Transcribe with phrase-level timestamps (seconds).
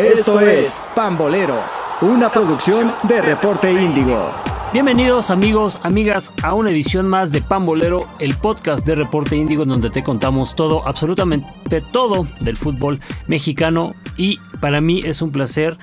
[0.00, 1.62] Esto es Pambolero,
[2.00, 4.30] una producción de Reporte Índigo.
[4.72, 9.90] Bienvenidos amigos, amigas, a una edición más de Pambolero, el podcast de Reporte Índigo donde
[9.90, 15.76] te contamos todo, absolutamente todo del fútbol mexicano y para mí es un placer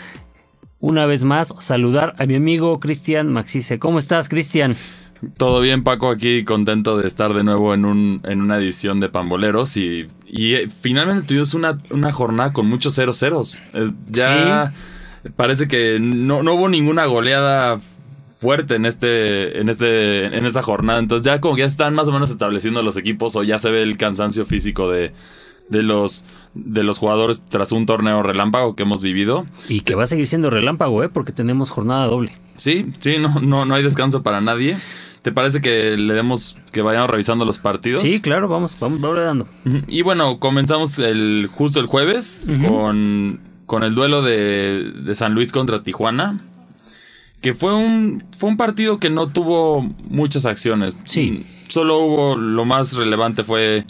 [0.80, 3.78] una vez más saludar a mi amigo Cristian Maxice.
[3.78, 4.76] ¿Cómo estás, Cristian?
[5.38, 9.10] Todo bien, Paco, aquí contento de estar de nuevo en, un, en una edición de
[9.10, 13.62] Pamboleros y, y eh, finalmente tuvimos una, una jornada con muchos ceros ceros.
[13.74, 14.74] Eh, ya
[15.36, 17.80] parece que no, no hubo ninguna goleada
[18.40, 22.08] fuerte en este en este en esta jornada entonces ya como que ya están más
[22.08, 25.12] o menos estableciendo los equipos o ya se ve el cansancio físico de,
[25.70, 26.24] de los
[26.54, 30.28] de los jugadores tras un torneo relámpago que hemos vivido Y que va a seguir
[30.28, 31.10] siendo relámpago, ¿eh?
[31.10, 32.38] Porque tenemos jornada doble.
[32.58, 34.78] sí sí no no no hay descanso para nadie
[35.28, 39.18] te parece que le demos que vayamos revisando los partidos Sí, claro, vamos, vamos, vamos
[39.18, 39.46] dando.
[39.90, 45.52] Y bueno, comenzamos el justo el jueves con, con el duelo de, de San Luis
[45.52, 46.40] contra Tijuana.
[47.42, 50.98] Que fue un, fue un partido que no tuvo muchas acciones.
[51.04, 51.46] Sí.
[51.68, 53.86] Solo hubo, lo más relevante fue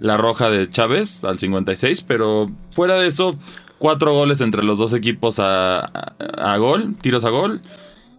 [0.00, 3.30] la roja de Chávez al 56, pero fuera de eso,
[3.78, 7.62] cuatro goles entre los dos equipos a, a- a gol, tiros a gol.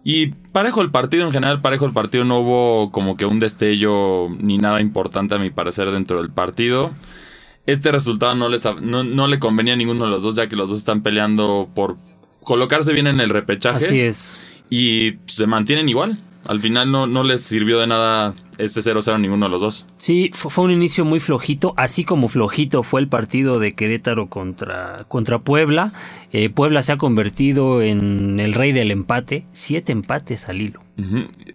[0.08, 4.28] Y parejo el partido, en general parejo el partido, no hubo como que un destello
[4.38, 6.92] ni nada importante a mi parecer dentro del partido.
[7.66, 10.54] Este resultado no, les, no, no le convenía a ninguno de los dos, ya que
[10.54, 11.96] los dos están peleando por
[12.44, 14.38] colocarse bien en el repechaje Así es.
[14.70, 16.20] y se mantienen igual.
[16.46, 19.86] Al final no, no les sirvió de nada este 0-0 a ninguno de los dos.
[19.96, 24.28] Sí, fu- fue un inicio muy flojito, así como flojito fue el partido de Querétaro
[24.28, 25.92] contra, contra Puebla.
[26.32, 29.46] Eh, Puebla se ha convertido en el rey del empate.
[29.52, 30.80] Siete empates al hilo.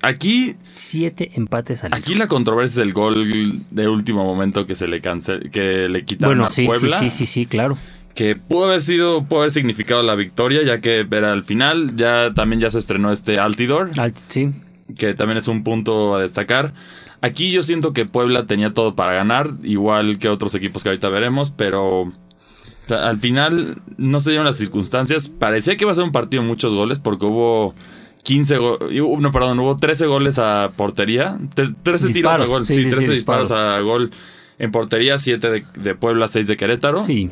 [0.01, 1.97] Aquí, Siete empates al hilo.
[1.97, 6.05] aquí la controversia es el gol de último momento que se le cancel, que le
[6.05, 6.97] quitaron bueno, a sí, sí, Puebla.
[6.99, 7.77] sí, sí, sí, claro.
[8.15, 11.95] Que pudo haber sido, pudo haber significado la victoria, ya que era al final.
[11.95, 13.91] Ya también ya se estrenó este Altidor.
[13.97, 14.49] Al- sí,
[14.97, 16.73] que también es un punto a destacar.
[17.21, 21.09] Aquí yo siento que Puebla tenía todo para ganar, igual que otros equipos que ahorita
[21.09, 22.11] veremos, pero
[22.89, 25.29] al final no se dieron las circunstancias.
[25.29, 27.75] Parecía que iba a ser un partido de muchos goles porque hubo
[28.23, 28.79] 15 go-
[29.19, 32.79] no, perdón, hubo 13 goles a portería, Tre- 13 Disparos, tiros a gol, sí, sí,
[32.83, 33.79] sí, sí, 13 disparos disparos.
[33.79, 34.11] a gol
[34.59, 36.99] en portería, 7 de, de Puebla, 6 de Querétaro.
[36.99, 37.29] sí.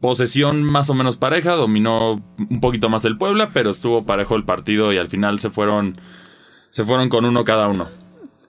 [0.00, 4.44] Posesión más o menos pareja, dominó un poquito más el Puebla, pero estuvo parejo el
[4.44, 5.98] partido y al final se fueron
[6.70, 7.88] se fueron con uno cada uno.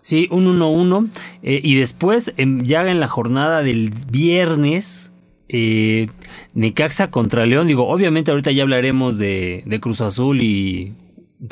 [0.02, 1.10] Sí, un 1-1.
[1.44, 5.12] eh, y después, em, ya en la jornada del viernes,
[5.50, 6.08] eh,
[6.54, 7.68] Necaxa contra León.
[7.68, 10.94] Digo, obviamente ahorita ya hablaremos de, de Cruz Azul y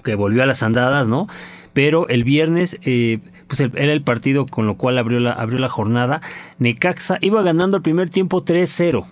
[0.03, 1.27] que volvió a las andadas, ¿no?
[1.73, 5.59] Pero el viernes, eh, pues el- era el partido con lo cual abrió la, abrió
[5.59, 6.22] la jornada.
[6.59, 9.07] Necaxa iba ganando el primer tiempo 3-0.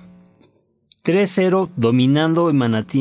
[1.05, 2.53] 3-0 dominando y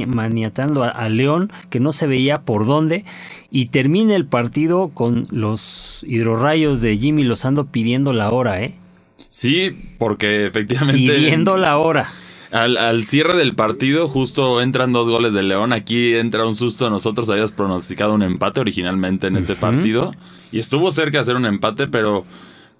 [0.07, 3.05] maniatando a, a León, que no se veía por dónde,
[3.51, 8.75] y termina el partido con los hidrorrayos de Jimmy Lozando pidiendo la hora, ¿eh?
[9.29, 12.13] Sí, porque efectivamente Pidiendo la hora.
[12.53, 15.73] al, al cierre del partido justo entran dos goles de León.
[15.73, 16.91] Aquí entra un susto.
[16.91, 20.13] Nosotros habíamos pronosticado un empate originalmente en este partido
[20.53, 22.25] y estuvo cerca de hacer un empate, pero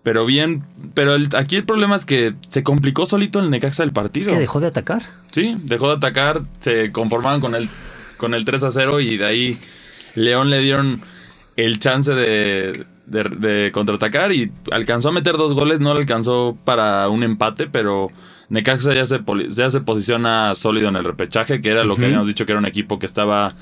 [0.05, 0.63] pero bien.
[0.95, 4.33] Pero el- aquí el problema es que se complicó solito el Necaxa el Es partido.
[4.33, 5.03] que dejó de atacar.
[5.33, 7.69] Sí, dejó de atacar, se conformaban con el,
[8.19, 9.59] con el 3 a 0 y de ahí
[10.15, 11.03] León le dieron
[11.57, 13.25] el chance de, de-
[13.65, 18.09] de contraatacar y alcanzó a meter dos goles, no le alcanzó para un empate, pero
[18.51, 19.21] Necaxa ya se,
[19.51, 22.59] ya se posiciona sólido en el repechaje, que era lo que habíamos dicho que era
[22.59, 23.55] un equipo que estaba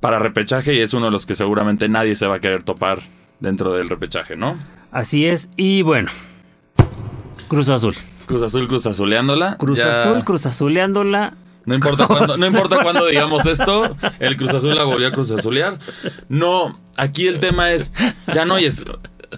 [0.00, 3.00] para repechaje y es uno de los que seguramente nadie se va a querer topar
[3.40, 4.56] dentro del repechaje, ¿no?
[4.92, 5.48] Así es.
[5.56, 6.10] Y bueno,
[7.48, 7.94] Cruz Azul.
[8.26, 9.56] Cruz Azul, Cruz Azuleándola.
[9.58, 11.34] Cruz ya- Azul, Cruz Azuleándola.
[11.64, 15.30] No importa cuándo, no importa cuándo digamos esto, el Cruz Azul la volvió a Cruz
[15.30, 15.78] Azulear.
[16.28, 17.92] No, aquí el tema es,
[18.34, 18.84] ya no es,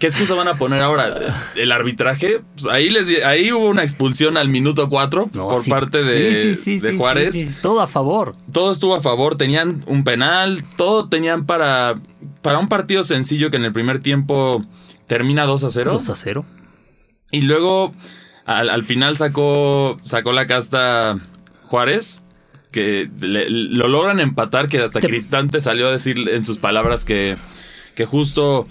[0.01, 1.53] ¿qué excusa van a poner ahora?
[1.55, 5.69] El arbitraje, pues ahí les ahí hubo una expulsión al minuto 4 No, por sí.
[5.71, 7.61] parte de, Sí, sí, sí, de Juárez.
[7.61, 8.37] Todo a favor.
[8.53, 12.01] Todo estuvo a favor, tenían un penal, todo tenían para,
[12.41, 14.65] para un partido sencillo que en el primer tiempo
[15.07, 15.91] termina 2 a 0.
[15.93, 16.45] 2 a 0.
[17.31, 17.93] Y luego
[18.45, 21.19] al, al final sacó, sacó la casta
[21.65, 22.23] Juárez,
[22.71, 27.05] que le- lo logran empatar, que hasta Te- Cristante salió a decir en sus palabras
[27.05, 27.37] que,
[27.95, 28.67] que justo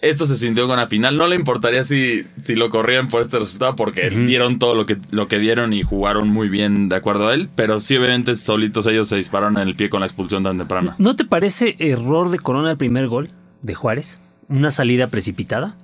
[0.00, 1.16] esto se sintió con la final.
[1.16, 4.26] No le importaría si, si lo corrían por este resultado, porque Ujú.
[4.26, 7.48] dieron todo lo que, lo que dieron y jugaron muy bien de acuerdo a él,
[7.54, 10.96] pero sí obviamente solitos ellos se dispararon en el pie con la expulsión tan temprana.
[10.98, 13.30] ¿No te parece error de Corona el primer gol
[13.62, 14.18] de Juárez?
[14.52, 15.76] ¿Una salida precipitada?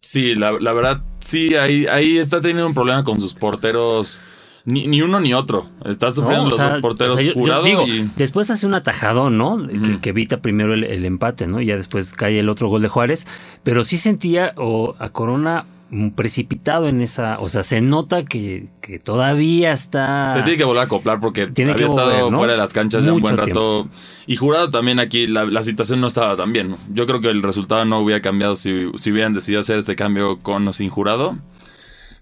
[0.00, 4.18] Sí, la, la verdad, sí, ahí, ahí está teniendo un problema con sus porteros
[4.64, 5.68] ni, ni uno ni otro.
[5.84, 8.50] Está sufriendo No, los sea, dos porteros o sea, yo- yo jurado digo, y Después
[8.50, 9.58] hace un atajadón, ¿no?
[10.00, 11.60] Que- evita primero el, el empate, ¿no?
[11.60, 13.26] Y ya después cae el otro gol de Juárez.
[13.62, 15.66] Pero sí sentía o, a Corona
[16.14, 17.38] precipitado en esa.
[17.40, 20.32] O sea, se nota que, que todavía está.
[20.32, 22.38] se tiene que volver a acoplar porque Tiene había que estado volver, ¿no?
[22.38, 23.88] fuera de las canchas ya un buen rato.
[24.26, 26.76] Y jurado también aquí la, la situación no estaba tan bien.
[26.92, 30.38] Yo creo que el resultado no hubiera cambiado si, si hubieran decidido hacer este cambio
[30.38, 31.36] con o sin jurado.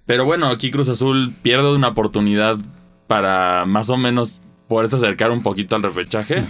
[0.07, 2.57] Pero bueno, aquí Cruz Azul pierde una oportunidad
[3.07, 6.47] para más o menos poderse acercar un poquito al repechaje.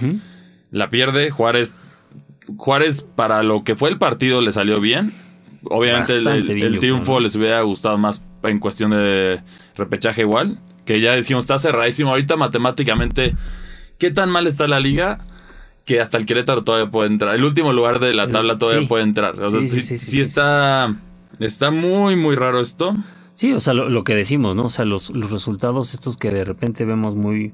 [0.70, 1.31] La pierde.
[1.31, 1.75] Juárez.
[2.56, 5.12] Juárez, para lo que fue el partido, le salió bien.
[5.64, 9.43] Obviamente, el, triunfo les hubiera gustado más en cuestión de
[9.76, 10.58] repechaje, igual.
[10.84, 12.10] Que ya decimos, está cerradísimo.
[12.10, 13.34] Ahorita, matemáticamente,
[13.99, 15.19] ¿qué tan mal está la liga?
[15.84, 17.34] Que hasta el Querétaro todavía puede entrar.
[17.34, 18.87] El último lugar de la tabla todavía sí.
[18.87, 19.38] puede entrar.
[19.40, 20.94] O sea, Sí, sí, sí, sí, sí, sí sí, está.
[21.40, 22.96] Está muy, muy raro esto.
[23.38, 24.64] Sí, o sea, lo, lo que decimos, ¿no?
[24.64, 27.52] O sea, los, los resultados estos que de repente vemos muy,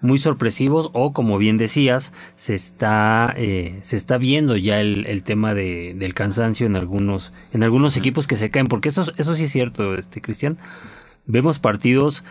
[0.00, 5.24] muy sorpresivos o como bien decías, se está, eh, se está viendo ya el, el
[5.24, 9.34] tema de, del cansancio en algunos, en algunos equipos que se caen, porque eso, eso
[9.34, 10.56] sí es cierto, este Cristian.
[11.26, 12.22] Vemos partidos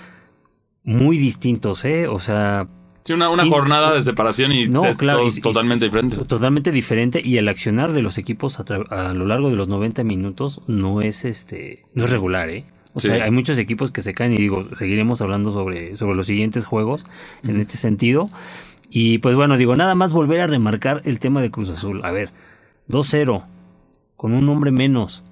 [0.85, 2.07] muy distintos, ¿eh?
[2.07, 2.69] O sea,
[3.03, 6.15] Sí, una, una jornada de separación y no, claro, y- totalmente diferente.
[6.23, 10.05] Totalmente diferente y el accionar de los equipos a, a lo largo de los 90
[10.05, 12.65] minutos no es este no es regular, ¿eh?
[12.93, 13.07] O Sí.
[13.07, 16.65] sea, hay muchos equipos que se caen y digo, seguiremos hablando sobre, sobre los siguientes
[16.65, 17.05] juegos
[17.43, 18.29] en este sentido.
[18.89, 22.01] Y pues bueno, digo, nada más volver a remarcar el tema de Cruz Azul.
[22.05, 22.31] A ver,
[22.87, 23.45] 2-0,
[24.15, 25.23] con un hombre menos,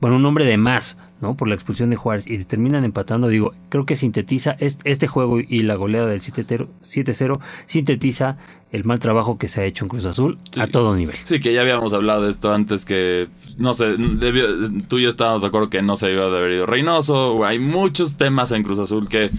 [0.00, 1.36] bueno, un hombre de más, ¿no?
[1.36, 3.28] Por la expulsión de Juárez y terminan empatando.
[3.28, 8.36] Digo, creo que sintetiza est- este juego y la goleada del 7-0, 7-0 sintetiza
[8.72, 10.60] el mal trabajo que se ha hecho en Cruz Azul Sí.
[10.60, 11.16] a todo nivel.
[11.24, 14.46] Sí, que ya habíamos hablado de esto antes que, no sé, debió-
[14.88, 17.44] tú y yo estábamos de acuerdo que no se iba de haber ido Reynoso.
[17.44, 19.30] Hay muchos temas en Cruz Azul que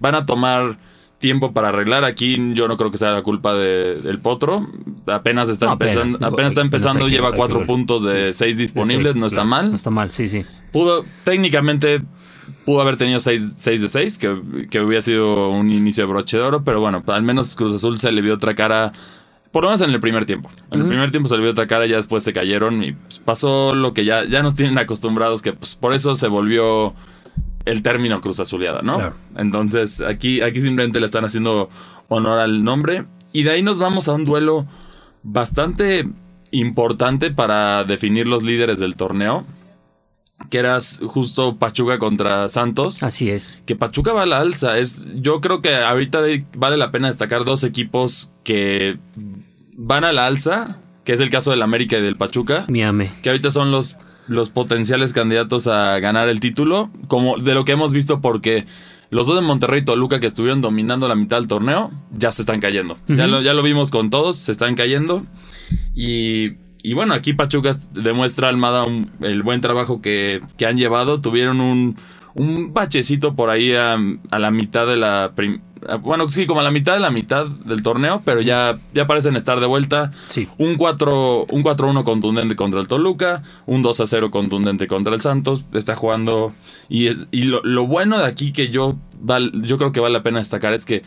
[0.00, 0.78] van a tomar
[1.20, 2.04] tiempo para arreglar.
[2.04, 4.66] Aquí yo no creo que sea la culpa de- del Potro.
[5.06, 9.12] Apenas está No, empezando, apenas está empezando, lleva cuatro puntos de Sí, seis De disponibles,
[9.12, 9.48] seis, no está claro.
[9.50, 9.70] mal.
[9.70, 10.44] No está mal, sí, sí.
[10.72, 12.02] Pudo, técnicamente
[12.64, 16.42] pudo haber tenido 6 de 6, que, que hubiera sido un inicio de broche de
[16.42, 18.92] oro, pero bueno, al menos Cruz Azul se le vio otra cara,
[19.50, 20.50] por lo menos en el primer tiempo.
[20.70, 23.18] En el primer tiempo se le vio otra cara, ya después se cayeron y pues,
[23.20, 26.94] pasó lo que ya, ya nos tienen acostumbrados, que pues, por eso se volvió
[27.64, 28.96] el término Cruz Azuleada, ¿no?
[28.96, 29.16] Claro.
[29.36, 31.68] Entonces aquí, aquí simplemente le están haciendo
[32.08, 34.66] honor al nombre y de ahí nos vamos a un duelo
[35.22, 36.08] bastante
[36.50, 39.46] importante para definir los líderes del torneo.
[40.48, 43.02] Que eras justo Pachuca contra Santos.
[43.02, 43.60] Así es.
[43.66, 44.78] Que Pachuca va a la alza.
[44.78, 46.20] Es, yo creo que ahorita
[46.56, 48.98] vale la pena destacar dos equipos que
[49.76, 50.78] van a la alza.
[51.04, 52.64] Que es el caso del América y del Pachuca.
[52.68, 53.12] Miame.
[53.22, 53.98] Que ahorita son los,
[54.30, 56.88] los potenciales candidatos a ganar el título.
[57.08, 58.64] Como de lo que hemos visto porque
[59.10, 62.42] los dos de Monterrey y Toluca que estuvieron dominando la mitad del torneo, ya se
[62.42, 62.96] están cayendo.
[63.08, 65.26] ya, lo, ya lo vimos con todos, se están cayendo.
[65.94, 70.78] Y, y bueno, aquí Pachuca demuestra a Almada un- el buen trabajo que, que han
[70.78, 71.20] llevado.
[71.20, 71.96] Tuvieron un,
[72.34, 73.96] un bachecito por ahí a,
[74.30, 75.32] a la mitad de la...
[75.34, 75.60] prim-
[76.02, 79.36] bueno, sí, como a la mitad de la mitad del torneo, pero ya, ya parecen
[79.36, 80.12] estar de vuelta.
[80.28, 80.48] Sí.
[80.58, 85.96] Un 4 un 4-1 contundente contra el Toluca, un 2-0 contundente contra el Santos, está
[85.96, 86.52] jugando
[86.88, 90.12] y, es- y lo, lo bueno de aquí que yo val- yo creo que vale
[90.14, 91.02] la pena destacar es que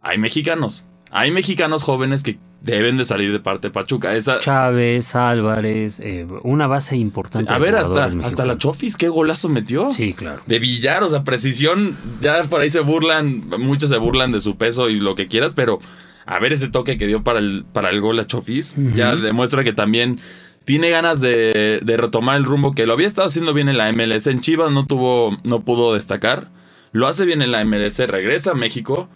[0.00, 4.14] hay mexicanos, hay mexicanos jóvenes que deben de salir de parte de Pachuca.
[4.14, 7.52] Esa, Chávez, Álvarez, eh, una base importante.
[7.52, 9.92] a ver, hasta, hasta la Chofis, qué golazo metió.
[9.92, 10.42] Sí, claro.
[10.46, 11.96] De billar, o sea, precisión.
[12.20, 15.54] Ya por ahí se burlan, muchos se burlan de su peso y lo que quieras,
[15.54, 15.80] pero
[16.26, 19.64] a ver ese toque que dio para el, para el gol a Chofis, ya demuestra
[19.64, 20.20] que también
[20.64, 23.90] tiene ganas de, de retomar el rumbo que lo había estado haciendo bien en la
[23.92, 24.26] MLS.
[24.26, 26.50] En Chivas no tuvo, no pudo destacar.
[26.92, 29.08] Lo hace bien en la MLS, regresa a México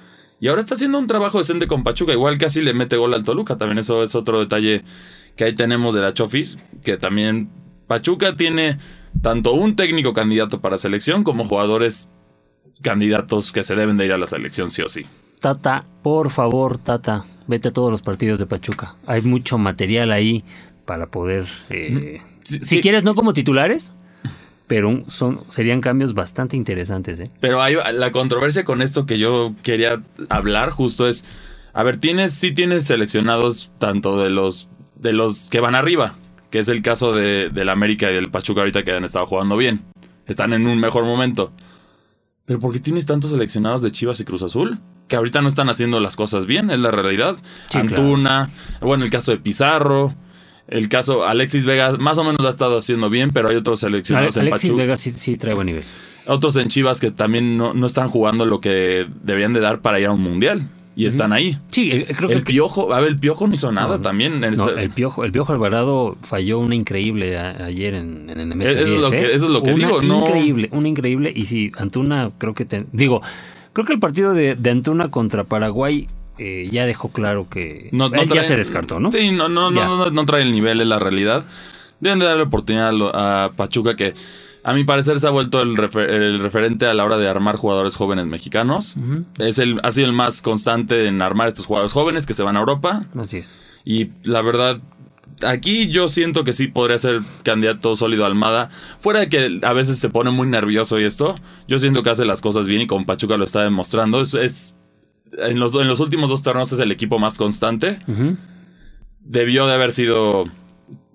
[0.43, 2.13] y ahora está haciendo un trabajo decente con Pachuca.
[2.13, 3.57] Igual casi le mete gol al Toluca.
[3.59, 4.83] También eso es otro detalle
[5.37, 7.49] que ahí tenemos de la Chofis, que también
[7.87, 8.79] Pachuca tiene
[9.23, 12.09] tanto un técnico candidato para selección como jugadores
[12.83, 15.07] candidatos que se deben de ir a la selección sí o sí.
[15.41, 18.97] Tata, por favor, Tata, vete a todos los partidos de Pachuca.
[19.07, 20.45] Hay mucho material ahí
[20.87, 21.47] para poder.
[21.71, 22.81] eh, Sí, si sí.
[22.81, 23.95] quieres, no como titulares,
[24.67, 27.21] pero son serían cambios bastante interesantes.
[27.21, 27.31] ¿eh?
[27.41, 31.25] Pero hay la controversia con esto que yo quería hablar justo es,
[31.73, 36.17] a ver, tienes sí tienes seleccionados tanto de los de los que van arriba,
[36.51, 39.57] que es el caso de del América y del Pachuca ahorita que han estado jugando
[39.57, 39.85] bien,
[40.27, 41.53] están en un mejor momento.
[42.45, 44.81] Pero ¿por qué tienes tantos seleccionados de Chivas y Cruz Azul?
[45.07, 47.37] Que ahorita no están haciendo las cosas bien, es la realidad.
[47.69, 48.51] Sí, Antuna,
[48.81, 50.15] bueno, el caso de Pizarro,
[50.69, 53.81] el caso Alexis Vega, más o menos lo ha estado haciendo bien, pero hay otros
[53.81, 54.83] seleccionados en Alexis Pachuca.
[54.83, 55.85] Vega sí, sí trae buen nivel.
[56.27, 59.99] otros en Chivas que también no, no están jugando lo que deberían de dar para
[60.01, 60.69] ir a un mundial.
[60.95, 61.59] Y están ahí.
[61.69, 64.45] Sí, eh, creo que El piojo, a ver, el piojo no hizo nada también.
[64.45, 68.39] en No, este- el Piojo, el Piojo Alvarado falló una increíble a- ayer en, en
[68.39, 68.83] el MS10.
[68.83, 69.35] Eso es lo que- ¿eh?
[69.35, 71.33] eso es lo que Una digo, Increíble, una increíble.
[71.35, 73.23] Y si Antuna, creo que te, digo,
[73.73, 78.09] creo que el partido de, de Antuna contra Paraguay eh, ya dejó claro que No-
[78.09, 79.13] no él ya se descartó, ¿no?
[79.13, 81.45] Sí, no, no, no, no, no trae el nivel, es la realidad.
[82.01, 84.15] Deben de darle oportunidad a, a Pachuca, que
[84.65, 87.57] a mi parecer se ha vuelto el, refer- el referente a la hora de armar
[87.57, 88.97] jugadores jóvenes mexicanos.
[88.97, 92.43] Ujú, Es el, ha sido el más constante en armar estos jugadores jóvenes que se
[92.43, 93.05] van a Europa.
[93.19, 93.57] Así es.
[93.85, 94.81] Y la verdad,
[95.47, 98.71] aquí yo siento que sí podría ser candidato sólido a Almada.
[99.01, 101.35] Fuera de que a veces se pone muy nervioso y esto,
[101.69, 104.21] yo siento que hace las cosas bien y con Pachuca lo está demostrando.
[104.21, 104.75] Es, es-
[105.39, 107.99] en, los, en los últimos dos torneos es el equipo más constante.
[109.21, 110.45] Debió de haber sido.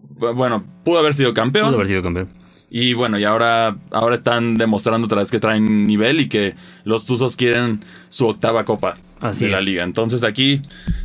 [0.09, 1.67] Bueno, pudo haber sido campeón.
[1.67, 2.29] Pudo haber sido campeón.
[2.69, 7.05] Y bueno, y ahora, ahora están demostrando otra vez que traen nivel y que los
[7.05, 9.65] Tuzos quieren su octava copa Así de la es.
[9.65, 9.83] liga.
[9.85, 10.61] Entonces aquí,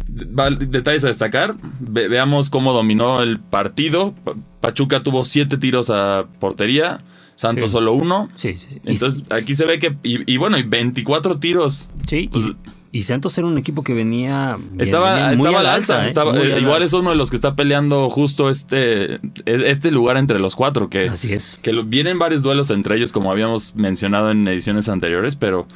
[0.09, 1.55] detalles a destacar.
[1.81, 4.13] Ve- veamos cómo dominó el partido.
[4.25, 7.05] Pa- Pachuca tuvo siete tiros a portería.
[7.37, 7.75] Santos Sí.
[7.75, 8.29] solo uno.
[8.35, 8.79] Sí, sí.
[8.85, 9.97] Entonces aquí se ve que.
[10.03, 11.89] Y, y bueno, y 24 tiros.
[12.07, 12.57] sí, pues- y,
[13.01, 16.05] Santos era un equipo que venía, Estaba, venía muy estaba alza.
[16.05, 16.09] ¿eh?
[16.09, 16.87] estaba- Muy eh, al igual alza.
[16.87, 20.91] es uno de los que está peleando justo este, este lugar entre los cuatro.
[20.91, 21.59] Que, Así es.
[21.63, 25.67] que lo- vienen varios duelos entre ellos, como habíamos mencionado en ediciones anteriores, pero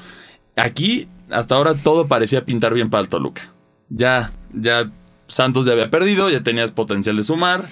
[0.56, 3.50] aquí hasta ahora todo parecía pintar bien para el Toluca.
[3.88, 4.90] Ya, ya
[5.26, 7.64] Santos ya había perdido, ya tenías potencial de sumar.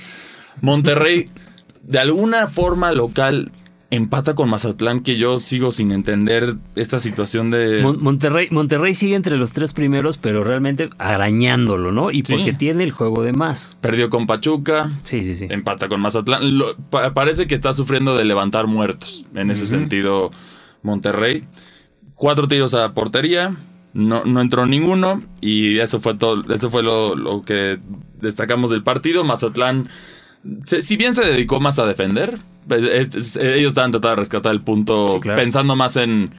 [0.62, 1.26] Monterrey,
[1.82, 3.52] de alguna forma local,
[3.94, 7.80] empata con Mazatlán, que yo sigo sin entender esta situación de...
[7.82, 12.10] Mon- Monterrey, Monterrey sigue entre los tres primeros, pero realmente arañándolo, ¿no?
[12.10, 12.34] Y Sí.
[12.34, 13.76] porque tiene el juego de más.
[13.80, 15.46] Perdió con Pachuca, Sí, sí, sí.
[15.48, 16.58] empata con Mazatlán.
[16.58, 19.24] Lo- pa- parece que está sufriendo de levantar muertos.
[19.34, 20.30] En ese sentido,
[20.82, 21.44] Monterrey.
[22.14, 23.56] Cuatro tiros a portería.
[23.92, 25.22] No, no entró ninguno.
[25.40, 26.44] Y eso fue todo.
[26.52, 27.78] Eso fue lo, lo que
[28.20, 29.24] destacamos del partido.
[29.24, 29.88] Mazatlán.
[30.66, 32.38] Se- si bien se dedicó más a defender.
[32.66, 35.14] pues, es- es- ellos estaban tratando de rescatar el punto.
[35.14, 35.40] Sí, claro.
[35.40, 36.30] Pensando más en.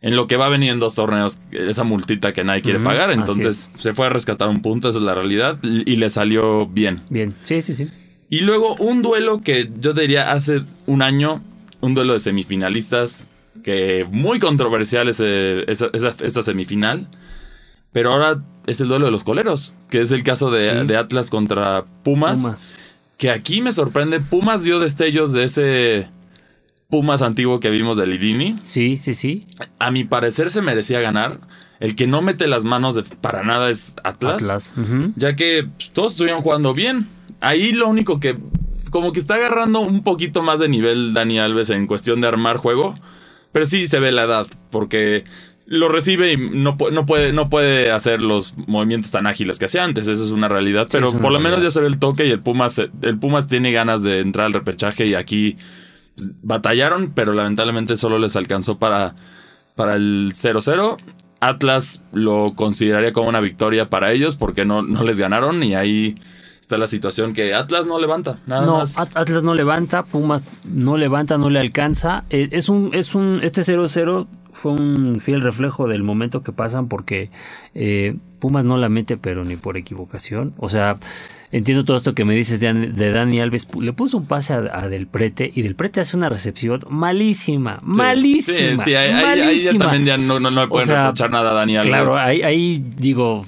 [0.00, 3.12] En lo que va a venir en dos torneos, esa multita que nadie quiere pagar.
[3.12, 5.58] Entonces se fue a rescatar un punto, esa es la realidad.
[5.62, 7.02] Y y le salió bien.
[7.08, 7.36] Bien.
[7.44, 7.88] Sí, sí, sí.
[8.28, 11.40] Y luego un duelo que yo diría hace un año,
[11.80, 13.28] un duelo de semifinalistas,
[13.62, 17.06] que muy controversial ese- esa, esa- esa semifinal.
[17.92, 20.86] Pero ahora es el duelo de los coleros, que es el caso de, Sí.
[20.88, 22.74] de Atlas contra Pumas, Pumas.
[23.22, 26.08] Que aquí me sorprende, Pumas dio destellos de ese
[26.90, 28.58] Pumas antiguo que vimos de Lirini.
[28.64, 29.46] Sí, sí, sí.
[29.78, 31.38] A mi parecer se merecía ganar.
[31.78, 34.74] El que no mete las manos de- para nada es Atlas Atlas.
[35.14, 37.06] Ya que pues, todos estuvieron jugando bien.
[37.40, 38.38] Ahí lo único que
[38.90, 42.56] como que está agarrando un poquito más de nivel Dani Alves en cuestión de armar
[42.56, 42.96] juego,
[43.52, 45.22] pero sí se ve la edad porque
[45.66, 49.84] lo recibe y no, no puede no puede hacer los movimientos tan ágiles que hacía
[49.84, 52.26] antes, esa es una realidad, pero una por lo menos ya se ve el toque
[52.26, 55.56] y el Pumas el Pumas tiene ganas de entrar al repechaje y aquí
[56.42, 59.14] batallaron, pero lamentablemente solo les alcanzó para
[59.74, 60.98] para el 0-0.
[61.40, 66.14] Atlas lo consideraría como una victoria para ellos porque no, no les ganaron y ahí
[66.60, 68.38] está la situación que Atlas no levanta.
[68.46, 68.96] Nada No, más.
[68.98, 72.24] At- Atlas no levanta, Pumas no levanta, no le alcanza.
[72.30, 76.88] Eh, Es un, es un, este 0-0 fue un fiel reflejo del momento que pasan
[76.88, 77.30] porque
[77.74, 80.52] eh, Pumas no la mete, pero ni por equivocación.
[80.58, 80.98] O sea,
[81.52, 83.68] entiendo todo esto que me dices de, de Dani Alves.
[83.80, 87.78] Le puso un pase a, a Del Prete y Del Prete hace una recepción malísima,
[87.80, 89.84] Sí, malísima, sí, sí, ahí, ahí- ahí ya malísima.
[89.84, 91.88] también ya no, no, no pueden sea, reprochar nada a Dani Alves.
[91.88, 93.46] Claro, ahí, ahí digo,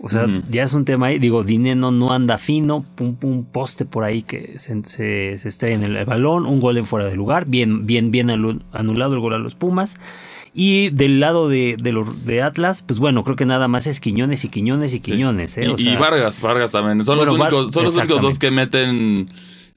[0.00, 1.18] o sea, ya es un tema ahí.
[1.18, 5.74] Digo, Dineno no anda fino, un, un poste por ahí que se, se, se estrella
[5.74, 8.30] en el balón, un gol en fuera de lugar, bien, bien, bien
[8.72, 9.98] anulado el gol a los Pumas.
[10.54, 14.00] Y del lado de, de los de Atlas, pues bueno, creo que nada más es
[14.00, 15.02] Quiñones y Quiñones y Sí.
[15.02, 15.64] Quiñones, ¿eh?
[15.64, 17.04] Y, O y sea, Vargas, Vargas también.
[17.04, 19.28] Son Bueno, los únicos, son los únicos dos que meten.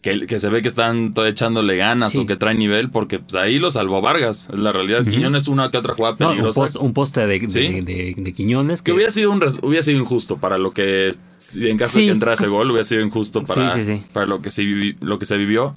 [0.01, 2.17] Que, que se ve que están echándole ganas Sí.
[2.17, 4.50] o que traen nivel, porque pues, ahí lo salvó Vargas.
[4.51, 5.01] Es la realidad.
[5.01, 5.12] Ujú.
[5.12, 6.62] Quiñones una que otra jugada no, un, peligrosa.
[6.62, 7.81] post- un poste de, de- Sí.
[7.81, 8.81] de- de Quiñones.
[8.81, 11.12] Que hubiera sido un hubiera sido injusto para lo que
[11.55, 13.75] en caso de que entrara ese gol hubiera sido injusto para,
[14.12, 14.63] para lo que se
[15.01, 15.75] lo que se vivió.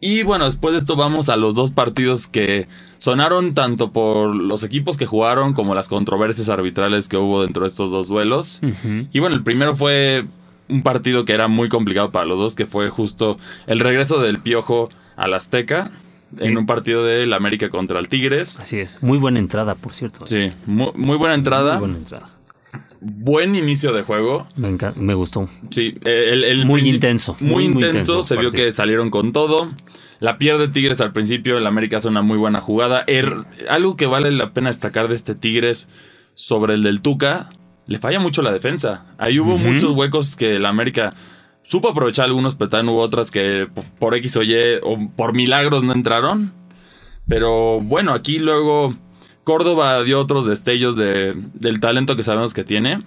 [0.00, 2.68] Y bueno, después de esto vamos a los dos partidos que
[2.98, 7.68] sonaron tanto por los equipos que jugaron como las controversias arbitrales que hubo dentro de
[7.68, 8.60] estos dos duelos.
[9.12, 10.24] Y bueno, el primero fue
[10.68, 14.38] un partido que era muy complicado para los dos, que fue justo el regreso del
[14.38, 15.90] Piojo al Azteca
[16.38, 16.44] Sí.
[16.44, 18.60] en un partido del América contra el Tigres.
[18.60, 19.02] Así es.
[19.02, 20.26] Muy buena entrada, por cierto.
[20.26, 21.72] Sí, muy, muy buena entrada.
[21.78, 22.28] Muy buena entrada.
[23.00, 24.46] buen inicio de juego.
[24.56, 25.48] Me, gustó.
[25.70, 28.22] Sí, eh, el, el Muy intenso, Muy, muy, muy intenso.
[28.22, 29.70] Se vio que salieron con todo.
[30.20, 31.56] La pierde Tigres al principio.
[31.56, 33.04] El América hace una muy buena jugada.
[33.06, 35.88] Er- algo que vale la pena destacar de este Tigres
[36.34, 37.48] sobre el del Tuca.
[37.88, 39.06] Le falla mucho la defensa.
[39.18, 41.14] Ahí hubo muchos huecos que el América
[41.62, 43.66] supo aprovechar algunos, pero también hubo otras que
[43.98, 46.52] por X o Y o por milagros no entraron.
[47.26, 48.96] Pero bueno, aquí luego
[49.42, 53.02] Córdoba dio otros destellos de, del talento que sabemos que tiene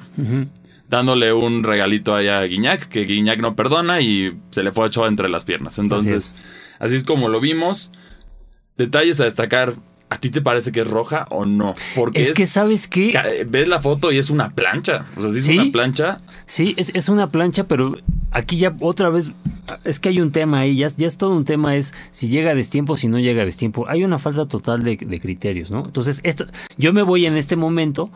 [0.91, 4.87] dándole un regalito allá a Guiñac, que Guiñac no perdona y se le fue a
[4.87, 5.79] Ochoa entre las piernas.
[5.79, 6.33] Entonces,
[6.79, 7.05] así es.
[7.05, 7.93] como lo vimos.
[8.77, 9.73] Detalles a destacar.
[10.11, 11.73] ¿A ti te parece que es roja o no?
[11.95, 15.05] Porque Es que, ¿sabes ca- ves la foto y es una plancha.
[15.15, 15.57] O sea, sí es Sí.
[15.57, 16.17] una plancha.
[16.45, 17.93] Sí, es, es una plancha, pero
[18.29, 19.31] aquí ya otra vez,
[19.85, 22.27] es que hay un tema ahí, ya, es- ya es todo un tema, es si
[22.27, 23.85] llega a destiempo, si no llega a destiempo.
[23.87, 25.85] Hay una falta total de, de criterios, ¿no?
[25.85, 26.45] Entonces, esto,
[26.77, 28.11] yo me voy en este momento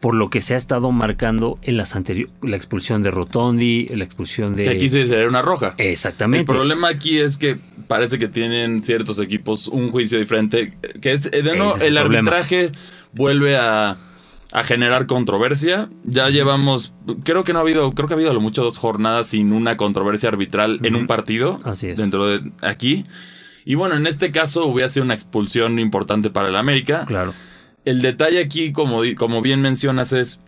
[0.00, 4.04] por lo que se ha estado marcando en las anteriores, la expulsión de Rotondi, la
[4.04, 4.62] expulsión de...
[4.64, 5.74] Que aquí se sería una roja.
[5.78, 6.46] El Exactamente.
[6.52, 10.78] problema aquí es que parece que tienen ciertos equipos un juicio diferente.
[11.00, 12.72] Que es, eh, de es el arbitraje
[13.12, 13.98] vuelve a,
[14.52, 15.88] a generar controversia.
[16.04, 18.78] Ya llevamos, creo que no ha habido, creo que ha habido a lo mucho dos
[18.78, 21.60] jornadas sin una controversia arbitral en un partido.
[21.64, 21.98] Así es.
[21.98, 23.06] Dentro de aquí.
[23.64, 27.04] Y bueno, en este caso hubiera sido una expulsión importante para el América.
[27.06, 27.34] Claro.
[27.84, 30.42] El detalle aquí, como, como bien mencionas, es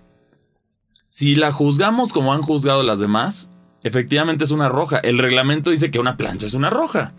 [1.08, 3.49] si la juzgamos como han juzgado las demás,
[3.82, 4.98] efectivamente es una roja.
[4.98, 7.12] El reglamento dice que una plancha es una roja.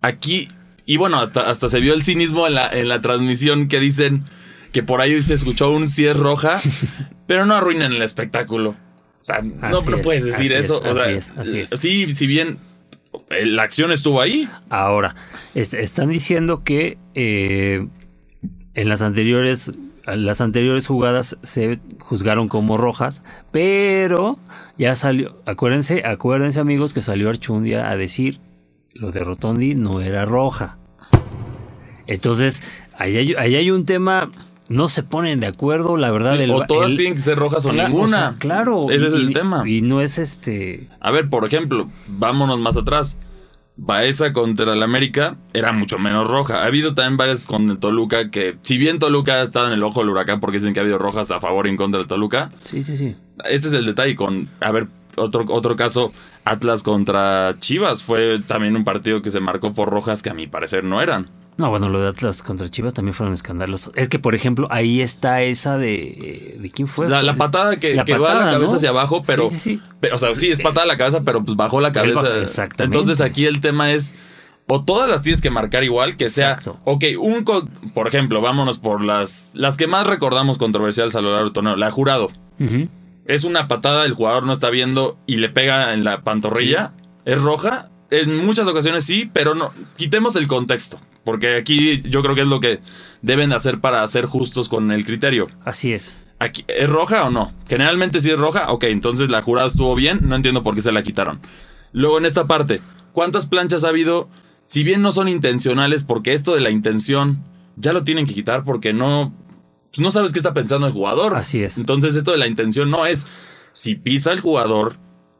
[0.00, 0.48] Aquí,
[0.86, 4.24] y bueno, hasta, hasta se vio el cinismo en la, en la transmisión que dicen
[4.72, 6.60] que por ahí se escuchó un si es roja,
[7.26, 8.70] pero no arruinen el espectáculo.
[9.20, 10.82] O sea, no, no es, puedes decir así eso.
[10.84, 11.70] es, o sea, así es, así es.
[11.80, 12.58] Sí, si bien
[13.30, 14.48] eh, la acción estuvo ahí.
[14.70, 15.16] Ahora,
[15.54, 17.86] est- están diciendo que eh,
[18.74, 19.72] en las anteriores,
[20.06, 24.38] las anteriores jugadas se juzgaron como rojas, pero
[24.78, 28.40] ya salió, acuérdense, acuérdense amigos que salió Archundia a decir
[28.94, 30.78] lo de Rotondi no era roja.
[32.06, 32.62] Entonces,
[32.96, 34.30] ahí hay, ahí hay un tema,
[34.68, 36.36] no se ponen de acuerdo, la verdad.
[36.36, 38.06] Sí, el- o todas el- tienen que ser rojas o Claro, ninguna.
[38.28, 38.86] o sea, claro.
[38.90, 39.68] Ese y- es el tema.
[39.68, 40.88] Y no es este.
[41.00, 43.18] A ver, por ejemplo, vámonos más atrás.
[43.80, 46.62] Baeza contra el América era mucho menos roja.
[46.62, 50.00] Ha habido también varias con Toluca que, si bien Toluca ha estado en el ojo
[50.00, 52.50] del huracán porque dicen que ha habido rojas a favor y en contra del Toluca,
[52.64, 53.14] Sí, sí, sí.
[53.44, 56.12] Este es el detalle con, a ver, otro, otro caso,
[56.44, 58.02] Atlas contra Chivas.
[58.02, 61.28] Fue también un partido que se marcó por rojas que a mi parecer no eran.
[61.56, 63.92] No, bueno, lo de Atlas contra Chivas también fueron escandalosos.
[63.96, 66.56] Es que, por ejemplo, ahí está esa de.
[66.60, 67.08] ¿De quién fue?
[67.08, 68.76] La, la patada que, La que va a la patada, cabeza ¿no?
[68.76, 69.48] hacia abajo, pero...
[69.50, 69.82] Sí, sí, sí.
[69.98, 72.38] Pe- O sea, sí, es patada a la cabeza, pero pues bajó la cabeza.
[72.38, 72.96] exactamente.
[72.96, 74.14] Entonces aquí el tema es,
[74.68, 76.76] o todas las tienes que marcar igual, que sea, Exacto.
[76.84, 77.44] ok, un,
[77.92, 81.74] por ejemplo, vámonos por las, las que más recordamos controversiales a lo largo del torneo,
[81.74, 82.30] la jurado.
[82.60, 82.88] Ujú.
[83.28, 86.94] Es una patada, el jugador no está viendo y le pega en la pantorrilla,
[87.26, 87.90] es roja.
[88.10, 92.46] En muchas ocasiones sí, pero no, quitemos el contexto, porque aquí yo creo que es
[92.46, 92.80] lo que
[93.20, 95.48] deben de hacer para ser justos con el criterio.
[95.62, 96.18] Así es.
[96.38, 97.52] Aquí, ¿Es roja o no?
[97.68, 100.90] Generalmente si es roja, ok, entonces la jurada estuvo bien, no entiendo por qué se
[100.92, 101.40] la quitaron.
[101.92, 102.80] Luego en esta parte,
[103.12, 104.30] ¿cuántas planchas ha habido?
[104.64, 107.44] Si bien no son intencionales, porque esto de la intención
[107.76, 109.34] ya lo tienen que quitar porque no,
[109.90, 111.34] pues no sabes qué está pensando el jugador.
[111.34, 111.78] Así es.
[111.78, 113.26] Entonces esto de la intención no es,
[113.72, 114.96] si pisa el jugador,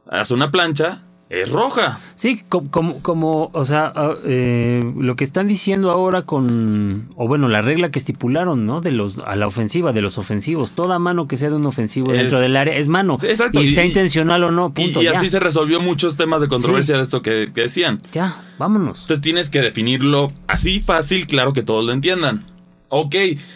[0.09, 1.99] hace una plancha, es roja.
[2.15, 7.27] Sí, como, como, como, o sea, ah, eh, lo que están diciendo ahora con, o
[7.27, 8.81] bueno, la regla que estipularon, ¿no?
[8.81, 10.71] De los, a la ofensiva, de los ofensivos.
[10.71, 13.19] Toda mano que sea de un ofensivo Es- dentro del área es mano.
[13.19, 15.01] Sí, exacto, Y, y- sea intencional o no, Y, punto.
[15.03, 15.11] y ya.
[15.11, 16.97] así se resolvió muchos temas de controversia Sí.
[16.97, 17.99] de esto que, que decían.
[18.11, 19.01] Ya, vámonos.
[19.01, 22.47] Entonces tienes que definirlo así fácil, claro que todos lo entiendan.
[22.89, 23.15] Ok,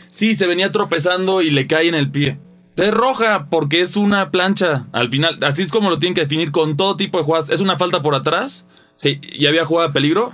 [0.10, 2.40] sí, se venía tropezando y le cae en el pie.
[2.76, 4.88] Es roja porque es una plancha.
[4.94, 7.50] Al final, así es como lo tienen que definir con todo tipo de jugadas.
[7.50, 8.68] ¿Es una falta por atrás?
[8.96, 10.34] Sí, ¿y había jugada de peligro?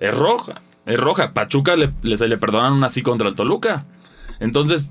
[0.00, 1.32] Es roja, es roja.
[1.32, 3.86] Pachuca le, le, se le perdonan una así contra el Toluca.
[4.40, 4.90] Entonces,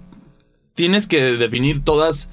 [0.75, 2.29] tienes que definir todas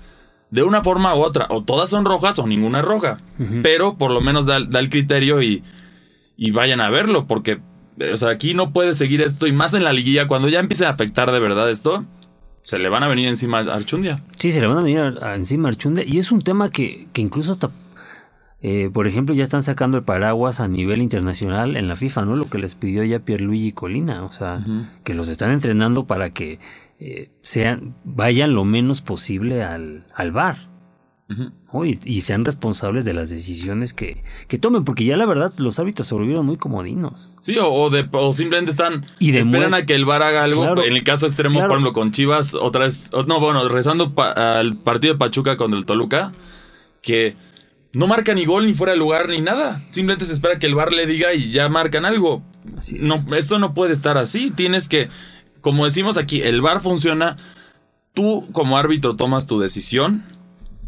[0.51, 1.47] de una forma u otra.
[1.51, 3.19] O todas son rojas o ninguna es roja.
[3.63, 5.65] Pero por lo menos da, da el criterio y,
[6.37, 7.61] y vayan a verlo, porque
[8.13, 10.85] o sea, aquí no puede seguir esto, y más en la liguilla, cuando ya empiece
[10.87, 12.05] a afectar de verdad esto,
[12.63, 14.23] se le van a venir encima a Archundia.
[14.35, 16.05] Sí, se le van a venir a- a encima a Archunde.
[16.07, 17.71] Y es un tema que, que incluso hasta,
[18.61, 22.37] eh, por ejemplo, ya están sacando el paraguas a nivel internacional en la FIFA, ¿no?
[22.37, 24.25] Lo que les pidió ya Pierluigi Colina.
[24.25, 24.65] O sea,
[25.05, 26.59] que los están entrenando para que
[26.99, 30.57] eh, sean, vayan lo menos posible al, al bar.
[31.85, 35.79] Y, y sean responsables de las decisiones que, que tomen, porque ya la verdad los
[35.79, 37.31] árbitros se volvieron muy comodinos.
[37.41, 39.07] Sí, o, o de, o simplemente están.
[39.19, 40.63] Y esperan a que el VAR haga algo.
[40.63, 40.83] Claro.
[40.85, 41.69] en el caso extremo, Claro.
[41.69, 43.11] por ejemplo, con Chivas, otra vez.
[43.27, 46.33] No, bueno, rezando pa- al partido de Pachuca contra el Toluca,
[47.03, 47.37] que
[47.93, 49.83] no marca ni gol, ni fuera de lugar, ni nada.
[49.91, 52.43] Simplemente se espera que el VAR le diga y ya marcan algo.
[52.77, 53.03] Así es.
[53.03, 54.51] No, esto no puede estar así.
[54.51, 55.09] Tienes que,
[55.61, 57.37] como decimos aquí, el VAR funciona.
[58.15, 60.25] Tú, como árbitro, tomas tu decisión.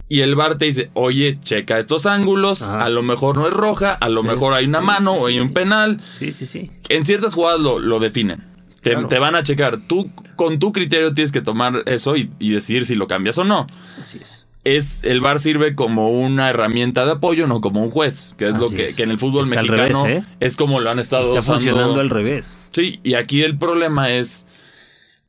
[0.09, 2.63] Y el VAR te dice, oye, checa estos ángulos.
[2.63, 2.85] Ajá.
[2.85, 5.19] A lo mejor no es roja, a lo Sí, mejor hay una sí, mano sí,
[5.21, 6.01] o hay un penal.
[6.13, 6.71] Sí, sí, sí.
[6.89, 8.45] En ciertas jugadas lo, lo definen.
[8.81, 9.09] Te, Claro.
[9.09, 9.81] te van a checar.
[9.87, 13.45] Tú, con tu criterio, tienes que tomar eso y, y decidir si lo cambias o
[13.45, 13.67] no.
[14.01, 14.47] Así es.
[14.65, 18.55] Es, el VAR sirve como una herramienta de apoyo, no como un juez, que es
[18.55, 18.97] lo que, es.
[18.97, 20.27] que en el fútbol Está mexicano revés, ¿eh?
[20.41, 21.61] es como lo han estado Está usando.
[21.61, 22.57] funcionando al revés.
[22.71, 24.47] Sí, y aquí el problema es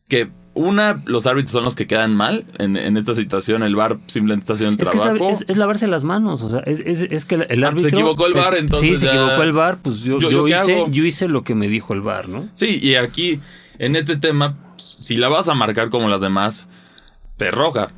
[0.10, 3.64] que una, los árbitros son los que quedan mal en, en esta situación.
[3.64, 5.30] El VAR simplemente está haciendo el Es trabajo.
[5.30, 7.90] es, es lavarse las manos, o sea, es, es- que el- Ah, pues, árbitro...
[7.90, 10.38] se equivocó el es- entonces Sí, se ya- equivocó el VAR, pues yo, ¿Yo- yo
[10.40, 12.50] yo qué hice, yo hice lo que me dijo el VAR, ¿no?
[12.54, 13.40] Sí, y aquí,
[13.78, 16.68] en este tema, si la vas a marcar como las demás,
[17.38, 17.92] te roja.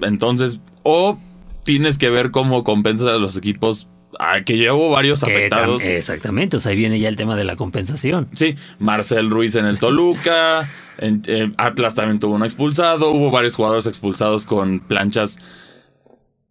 [0.00, 1.18] Entonces, o
[1.64, 3.88] tienes que ver cómo compensas a los equipos.
[4.18, 5.82] A que llevo varios Que afectados.
[5.82, 8.28] tam- exactamente, o sea, ahí viene ya el tema de la compensación.
[8.34, 10.66] Sí, Marcel Ruiz en el Toluca.
[10.98, 13.10] en- eh, Atlas también tuvo un expulsado.
[13.10, 15.38] Hubo varios jugadores expulsados con planchas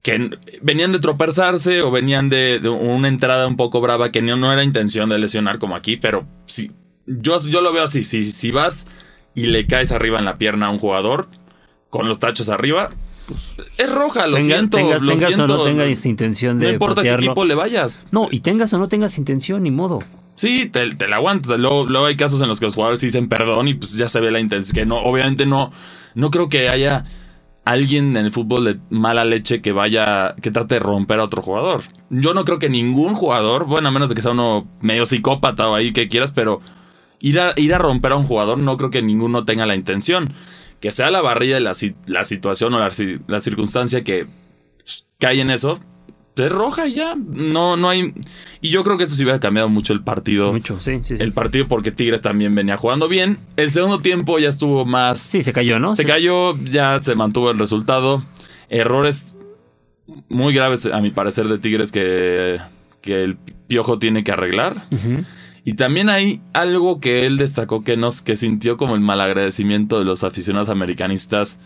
[0.01, 0.29] que
[0.61, 4.53] venían de tropezarse o venían de, de una entrada un poco brava que no, no
[4.53, 6.71] era intención de lesionar como aquí, pero sí,
[7.07, 8.03] yo, yo lo veo así.
[8.03, 8.85] Si, si vas
[9.33, 11.27] y le caes arriba en la pierna a un jugador
[11.89, 12.91] con los tachos arriba,
[13.77, 14.77] es roja, lo Tenga- siento.
[14.77, 18.05] tengas lo tengas o no tengas intención No de importa qué equipo le vayas.
[18.11, 19.99] No, y tengas o no tengas intención, ni modo.
[20.35, 21.59] Sí, te, te la aguantas.
[21.59, 24.19] Luego, luego hay casos en los que los jugadores dicen perdón y pues ya se
[24.19, 24.75] ve la intención.
[24.75, 25.71] Que no, obviamente no,
[26.13, 27.03] no creo que haya
[27.63, 31.41] alguien en el fútbol de mala leche que vaya, que trate de romper a otro
[31.41, 31.81] jugador.
[32.09, 35.67] Yo no creo que ningún jugador, bueno, a menos de que sea uno medio psicópata
[35.69, 36.61] o ahí que quieras, pero
[37.19, 40.31] ir a, ir a romper a un jugador no creo que ninguno tenga la intención.
[40.85, 44.27] Que sea la barrilla de la, si- la situación o la, ci- la circunstancia que
[45.17, 45.79] cae en eso,
[46.37, 47.15] es roja y ya.
[47.15, 48.13] No, no hay.
[48.61, 50.53] Y yo creo que eso sí hubiera cambiado mucho el partido.
[50.53, 51.23] Mucho, sí, sí, sí.
[51.23, 53.39] El partido porque Tigres también venía jugando bien.
[53.55, 55.19] El segundo tiempo ya estuvo más.
[55.19, 55.95] Sí, se cayó, ¿no?
[55.95, 58.23] se cayó, ya se mantuvo el resultado.
[58.69, 59.35] Errores
[60.29, 62.59] muy graves, a mi parecer, de Tigres que,
[63.01, 64.85] que el Piojo tiene que arreglar.
[64.91, 65.23] Ujú.
[65.67, 70.05] Y también hay algo que él destacó que nos que sintió como el malagradecimiento de
[70.05, 71.59] los aficionados americanistas,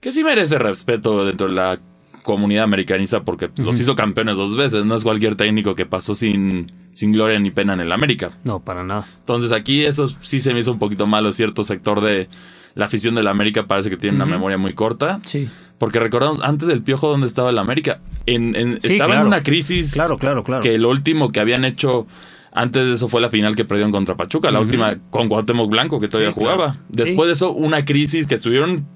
[0.00, 1.78] que sí merece respeto dentro de la
[2.22, 6.72] comunidad americanista porque los hizo campeones dos veces, no es cualquier técnico que pasó sin,
[6.94, 8.30] sin gloria ni pena en el América.
[8.44, 9.06] No, para nada.
[9.20, 12.30] Entonces aquí eso sí se me hizo un poquito malo, cierto sector de
[12.74, 15.48] la afición del América parece que tiene una memoria muy corta, Sí.
[15.78, 19.42] porque recordamos antes del Piojo dónde estaba el América, en, en- Sí, estaba en una
[19.42, 20.62] crisis Claro, claro, claro.
[20.62, 22.06] que lo último que habían hecho
[22.54, 26.00] antes de eso fue la final que perdieron contra Pachuca, la última con Cuauhtémoc Blanco
[26.00, 26.54] que todavía Sí, claro.
[26.56, 26.76] jugaba.
[26.88, 28.86] Después de eso una crisis que estuvieron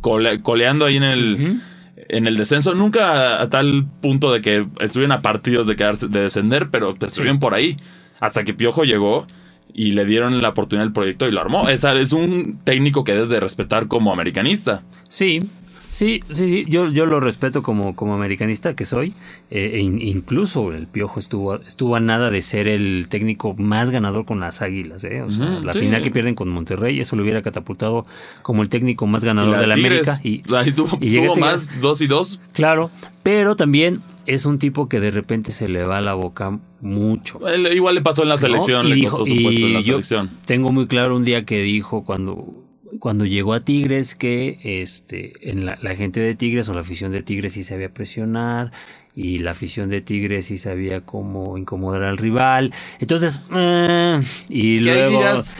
[0.00, 1.60] cole- coleando ahí en el
[2.10, 6.06] en el descenso, nunca a, a tal punto de que estuvieron a partidos de quedarse
[6.08, 7.76] de descender, pero estuvieron por ahí
[8.20, 9.26] hasta que Piojo llegó
[9.74, 11.68] y le dieron la oportunidad del proyecto y lo armó.
[11.68, 14.82] Es, es un técnico que debes de respetar como americanista.
[15.08, 15.40] Sí,
[15.88, 16.64] sí, sí, sí.
[16.68, 19.14] Yo, yo lo respeto como, como americanista que soy.
[19.50, 23.90] Eh, e in- incluso el Piojo estuvo, estuvo a nada de ser el técnico más
[23.90, 25.04] ganador con las Águilas.
[25.04, 25.22] ¿eh?
[25.22, 25.80] O sea, la sí.
[25.80, 28.06] final que pierden con Monterrey, eso lo hubiera catapultado
[28.42, 30.20] como el técnico más ganador de la Tigres, América.
[30.68, 32.40] Y, tuvo, y más dos y dos.
[32.52, 32.90] claro,
[33.22, 37.40] pero también es un tipo que de repente se le va la boca mucho.
[37.72, 40.30] Igual le pasó en la selección, le dijo- costó su puesto en la selección.
[40.44, 42.46] Tengo muy claro un día que dijo cuando,
[42.98, 47.12] cuando llegó a Tigres que este, en la, la gente de Tigres o la afición
[47.12, 48.72] de Tigres sí sabía presionar
[49.18, 52.72] y la afición de Tigres sí sabía cómo incomodar al rival.
[53.00, 55.18] Entonces, eh, y luego...
[55.18, 55.56] dirás,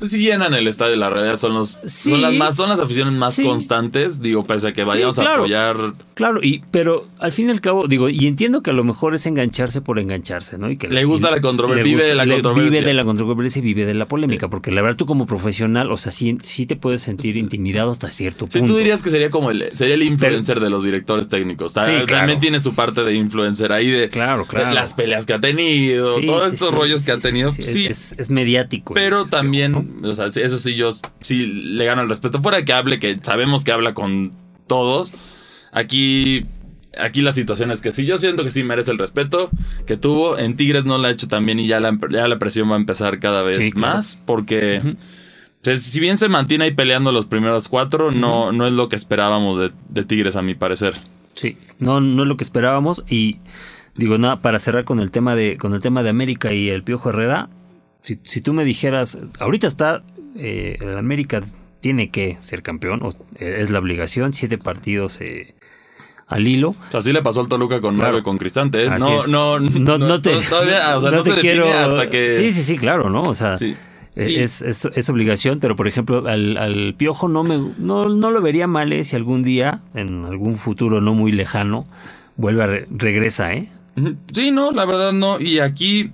[0.00, 2.10] pues si llenan el estadio, la realidad son los Sí.
[2.10, 3.44] son las más son las aficiones más Sí.
[3.44, 5.76] constantes, digo, pese a que Sí, vayamos a apoyar
[6.14, 9.14] Claro, y, pero al fin y al cabo, digo, y entiendo que a lo mejor
[9.14, 10.70] es engancharse por engancharse, ¿no?
[10.70, 12.70] Y que Le gusta y- la controversia, vive de la controversia.
[12.70, 15.90] Vive de la controversia y vive de la polémica, porque la verdad tú como profesional,
[15.90, 18.74] o sea, sí, sí te puedes sentir intimidado hasta cierto Sí, punto.
[18.74, 21.72] tú dirías que sería como el, sería el influencer de los directores técnicos.
[21.76, 24.72] O sea, Sí, También tiene su parte de influencer ahí de, Claro, claro.
[24.74, 27.52] las peleas que ha tenido, todos estos rollos que ha tenido.
[27.52, 28.92] sí, Es, es mediático.
[28.94, 32.40] pero también, o sea, eso sí, yo sí le gano el respeto.
[32.42, 34.32] Fuera que hable, que sabemos que habla con
[34.66, 35.12] todos.
[35.72, 36.46] Aquí,
[36.98, 39.50] aquí la situación es que sí, yo siento que sí merece el respeto
[39.86, 40.38] que tuvo.
[40.38, 42.78] En Tigres no lo ha hecho también y ya la, ya la presión va a
[42.78, 43.94] empezar cada vez Sí, claro.
[43.96, 44.96] más porque...
[45.62, 49.58] Si bien se mantiene ahí peleando los primeros cuatro, no, no es lo que esperábamos
[49.58, 50.94] de, de Tigres, a mi parecer.
[51.34, 53.04] Sí, no, no es lo que esperábamos.
[53.10, 53.36] Y
[53.94, 56.82] digo, nada, para cerrar con el tema de, con el tema de América y el
[56.82, 57.50] Piojo Herrera,
[58.02, 60.02] si, si tú me dijeras, ahorita está,
[60.36, 61.40] eh, el América
[61.80, 63.08] tiene que ser campeón, o,
[63.38, 65.54] eh, es la obligación, siete partidos eh,
[66.26, 66.74] al hilo.
[66.92, 68.10] Así le pasó al Toluca con Claro.
[68.12, 68.84] nueve con Cristante.
[68.84, 68.90] ¿eh?
[68.98, 72.34] No, no, no, no te, todavía, o sea, no, te se define hasta que.
[72.34, 73.22] Sí, sí, sí, claro, ¿no?
[73.22, 73.74] O sea, Sí.
[74.16, 78.30] Y- es, es, es obligación, pero por ejemplo, al, al Piojo no, me, no, no
[78.32, 81.86] lo vería mal eh, si algún día, en algún futuro no muy lejano,
[82.36, 83.68] vuelve a re- regresa, ¿eh?
[84.32, 85.38] Sí, no, la verdad no.
[85.40, 86.10] Y aquí,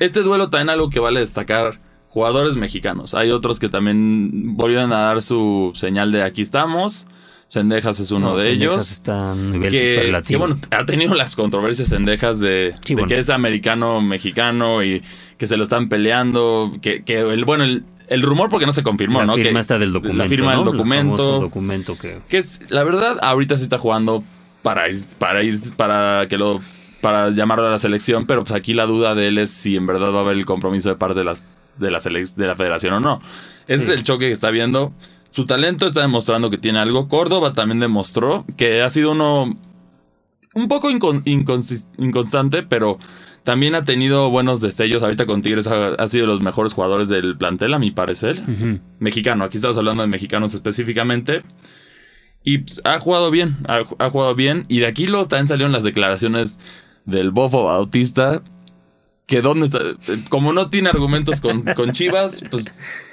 [0.00, 1.78] este duelo también algo que vale destacar.
[2.08, 3.14] Jugadores mexicanos.
[3.14, 7.06] Hay otros que también volvieron a dar su señal de aquí estamos.
[7.46, 8.90] Sendejas es uno No, de ellos.
[8.90, 13.08] está nivel Que, que, bueno, ha tenido las controversias Sendejas de, Sí, de bueno.
[13.14, 15.02] que es americano-mexicano y
[15.38, 16.72] que se lo están peleando.
[16.82, 19.34] Que, que el, bueno, el, el rumor porque no se confirmó, la ¿no?
[19.34, 20.22] firma Que- está del documento.
[20.22, 20.58] La firma ¿no?
[20.64, 21.16] del El documento.
[21.16, 22.20] famoso documento que.
[22.28, 24.24] Que es, la verdad, ahorita sí está jugando
[24.62, 26.60] para ir, para ir, para que lo,
[27.00, 29.86] para llamarlo a la selección, pero pues aquí la duda de él es si en
[29.86, 31.36] verdad va a haber el compromiso de parte de la,
[31.78, 33.20] de la, de la federación o no.
[33.66, 33.90] Ese Sí.
[33.92, 34.92] es el choque que está viendo.
[35.30, 37.08] Su talento está demostrando que tiene algo.
[37.08, 39.56] Córdoba también demostró que ha sido uno
[40.54, 41.22] un poco incon-
[41.98, 42.98] inconstante, pero
[43.44, 45.02] también ha tenido buenos destellos.
[45.02, 48.42] Ahorita con Tigres ha, ha sido de los mejores jugadores del plantel, a mi parecer
[48.98, 49.44] mexicano.
[49.44, 51.42] Aquí estamos hablando de mexicanos específicamente.
[52.42, 54.64] Y pues, ha jugado bien, ha, ha jugado bien.
[54.68, 56.58] Y de aquí luego también salieron las declaraciones
[57.10, 58.42] del Bofo Bautista.
[59.26, 59.78] Que dónde está.
[60.28, 62.64] Como no tiene argumentos con, con Chivas, pues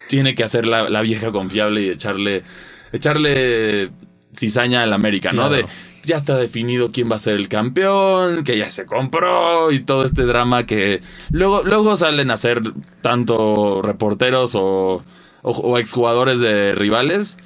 [0.09, 2.43] tiene que hacer la, la vieja confiable y echarle.
[2.91, 3.91] Echarle
[4.33, 5.49] cizaña al América, ¿no?
[5.49, 5.65] De
[6.03, 10.05] ya está definido quién va a ser el campeón, que ya se compró y todo
[10.05, 12.61] este drama que luego, luego salen a ser
[13.01, 15.03] tanto reporteros o,
[15.41, 17.37] o, o exjugadores de rivales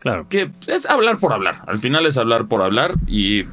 [0.00, 0.26] Claro.
[0.28, 1.62] que es hablar por hablar.
[1.66, 3.44] Al final es hablar por hablar y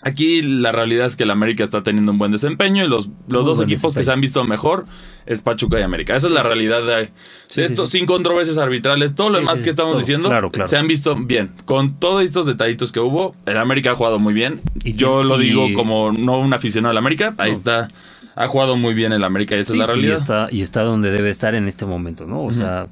[0.00, 3.44] aquí la realidad es que el América está teniendo un buen desempeño y los, los
[3.44, 4.86] dos equipos que se han visto mejor
[5.26, 6.14] es Pachuca y América.
[6.16, 7.10] Esa es la realidad de, de Sí,
[7.48, 7.98] sí, esto, sí.
[7.98, 9.14] sin controversias arbitrales.
[9.14, 10.00] Todo lo demás que estamos todo.
[10.00, 10.68] diciendo Claro, claro.
[10.68, 11.52] se han visto bien.
[11.64, 14.60] Con todos estos detallitos que hubo, el América ha jugado muy bien.
[14.84, 17.34] Y- Yo lo y- digo como no un aficionado al América.
[17.38, 17.56] Ahí No.
[17.56, 17.88] está.
[18.36, 20.14] Ha jugado muy bien el América y esa es la y realidad.
[20.14, 22.44] está, y está donde debe estar en este momento, ¿no?
[22.44, 22.86] O sea,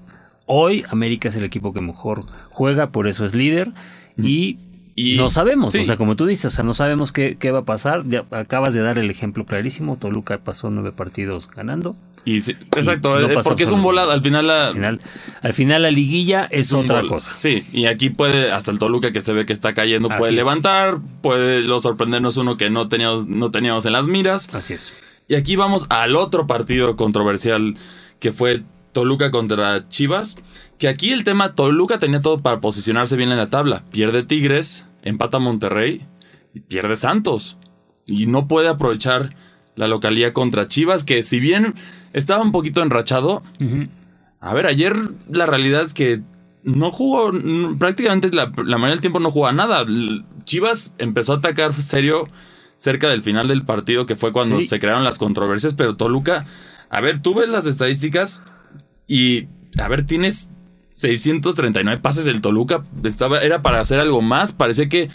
[0.47, 3.71] hoy América es el equipo que mejor juega, por eso es líder.
[4.21, 4.59] Y,
[4.98, 5.80] Y- no sabemos, sí.
[5.80, 8.02] o sea, como tú dices, o sea, no sabemos qué, qué va a pasar.
[8.09, 9.96] Ya acabas de dar el ejemplo clarísimo.
[9.98, 11.94] Toluca pasó nueve partidos ganando.
[12.24, 14.11] Y sí, exacto, no eh, porque es un volado.
[14.11, 14.98] Al final la, Al final,
[15.42, 17.30] al final la liguilla es otra cosa.
[17.37, 20.32] Sí, y aquí puede, hasta el Toluca que se ve que está cayendo, Así puede
[20.32, 20.37] es.
[20.37, 24.52] levantar, puede lo sorprendernos uno que no teníamos, no teníamos en las miras.
[24.54, 24.92] Así es.
[25.28, 27.76] Y aquí vamos al otro partido controversial
[28.18, 28.62] que fue
[28.96, 30.38] Toluca contra Chivas.
[30.78, 33.85] Que aquí el tema, Toluca tenía todo para posicionarse bien en la tabla.
[33.90, 36.06] Pierde Tigres, empata Monterrey
[36.54, 37.59] y pierde Santos.
[38.06, 39.37] Y no puede aprovechar
[39.74, 41.74] la localía contra Chivas, que si bien
[42.14, 43.42] estaba un poquito enrachado,
[44.40, 44.96] a ver, ayer
[45.30, 46.22] la realidad es que
[46.62, 47.30] no jugó,
[47.78, 49.85] prácticamente la, la mayoría del tiempo no jugaba nada.
[50.44, 52.28] Chivas empezó a atacar serio
[52.78, 54.68] cerca del final del partido, que fue cuando Sí.
[54.68, 56.46] se crearon las controversias, pero Toluca,
[56.88, 58.42] a ver, tú ves las estadísticas
[59.07, 60.51] y, a ver, tienes
[60.92, 65.11] 639 pases del Toluca, estaba, era para hacer algo más, parecía que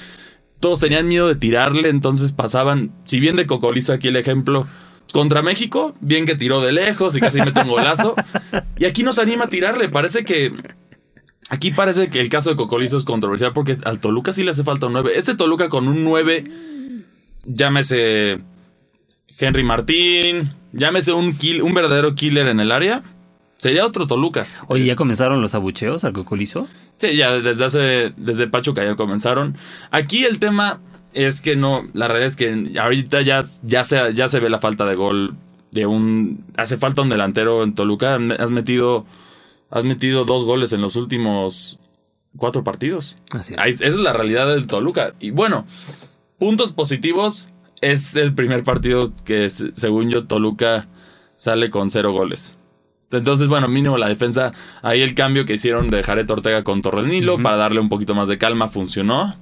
[0.60, 4.68] todos tenían miedo de tirarle, entonces pasaban, si bien de Cocolizo aquí el ejemplo,
[5.12, 8.16] contra México, bien que tiró de lejos y casi mete un golazo,
[8.78, 10.54] y aquí nos anima a tirarle, parece que...
[11.50, 14.64] Aquí parece que el caso de Cocolizo es controversial porque al Toluca sí le hace
[14.64, 15.12] falta un 9.
[15.16, 16.46] Este Toluca con un 9,
[17.44, 18.40] llámese
[19.38, 23.04] Henry Martín, llámese un, kill, un verdadero killer en el área,
[23.62, 24.46] sería otro Toluca.
[24.68, 26.68] Oye, ¿ya comenzaron los abucheos al Cocolizo?
[26.98, 29.56] Sí, ya desde hace, desde Pachuca ya comenzaron.
[29.92, 30.82] Aquí el tema
[31.14, 34.60] es que no, la realidad es que ahorita ya, ya, se, ya se ve la
[34.60, 35.36] falta de gol
[35.72, 38.20] de un, hace falta un delantero en Toluca.
[38.40, 39.06] Has metido,
[39.70, 41.80] has metido dos goles en los últimos
[42.38, 43.18] cuatro partidos.
[43.34, 43.60] Así es.
[43.60, 45.14] Ahí- esa es la realidad del Toluca.
[45.20, 45.66] Y bueno,
[46.40, 47.48] puntos positivos.
[47.82, 50.88] Es el primer partido que, se- según yo, Toluca
[51.36, 52.60] sale con cero goles.
[53.12, 54.54] Entonces, bueno, mínimo la defensa.
[54.82, 58.16] Ahí el cambio que hicieron de Jared Ortega con Torres Nilo para darle un poquito
[58.16, 59.36] más de calma funcionó.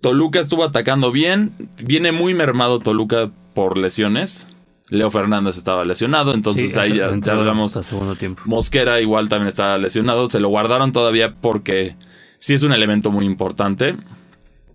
[0.00, 1.70] Toluca estuvo atacando bien.
[1.84, 4.48] Viene muy mermado Toluca por lesiones.
[4.90, 7.76] Leo Fernández estaba lesionado, entonces Sí, ahí ya, hablamos.
[7.76, 8.40] hasta segundo tiempo.
[8.46, 10.30] Mosquera igual también estaba lesionado.
[10.30, 11.94] Se lo guardaron todavía porque
[12.38, 13.96] sí es un elemento muy importante.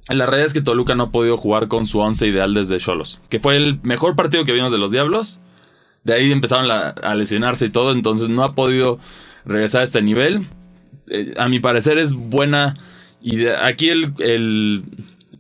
[0.10, 3.22] La realidad es que Toluca no ha podido jugar con su once ideal desde Cholos,
[3.30, 5.40] que fue el mejor partido que vimos de los Diablos.
[6.04, 9.00] De ahí empezaron a lesionarse y todo, entonces no ha podido
[9.46, 10.48] regresar a este nivel.
[11.08, 12.76] Eh, a mi parecer es buena.
[13.22, 14.84] Y de- aquí el, el-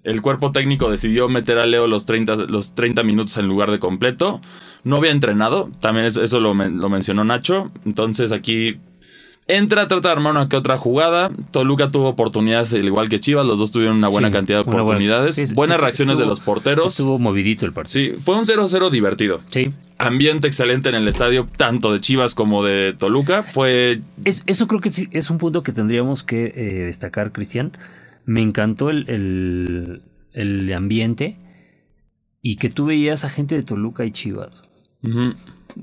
[0.03, 3.79] el cuerpo técnico decidió meter a Leo los 30, los 30 minutos en lugar de
[3.79, 4.41] completo.
[4.83, 7.71] No había entrenado, también eso, eso lo, lo mencionó Nacho.
[7.85, 8.79] Entonces aquí
[9.47, 11.31] entra, trata de armar una que otra jugada.
[11.51, 14.63] Toluca tuvo oportunidades al igual que Chivas, los dos tuvieron una buena Sí, cantidad de
[14.65, 15.35] buena- oportunidades.
[15.35, 16.91] sí, Buenas sí, reacciones de los porteros.
[16.99, 18.15] Estuvo movidito el partido.
[18.15, 19.41] Sí, fue un 0-0 divertido.
[19.47, 19.69] Sí.
[19.97, 23.43] Ambiente excelente en el estadio, tanto de Chivas como de Toluca.
[23.43, 27.71] Fue Es- eso creo que sí, es un punto que tendríamos que eh, destacar, Cristian.
[28.25, 30.01] Me encantó el, el,
[30.33, 31.37] el ambiente
[32.41, 34.63] y que tú veías a gente de Toluca y Chivas.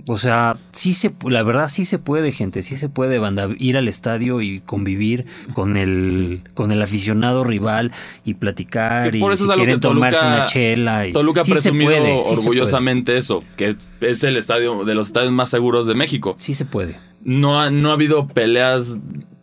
[0.06, 3.76] O sea, sí se, la verdad sí se puede, gente, sí se puede banda, ir
[3.76, 7.92] al estadio y convivir con el, con el aficionado rival
[8.24, 11.06] y platicar y por eso si es algo quieren que tomarse Toluca- una chela.
[11.06, 14.94] Y, Toluca ha sí se presumido puede, sí orgullosamente eso, que es, el estadio de
[14.94, 16.34] los estadios más seguros de México.
[16.36, 16.96] Sí se puede.
[17.22, 18.96] No ha, no ha habido peleas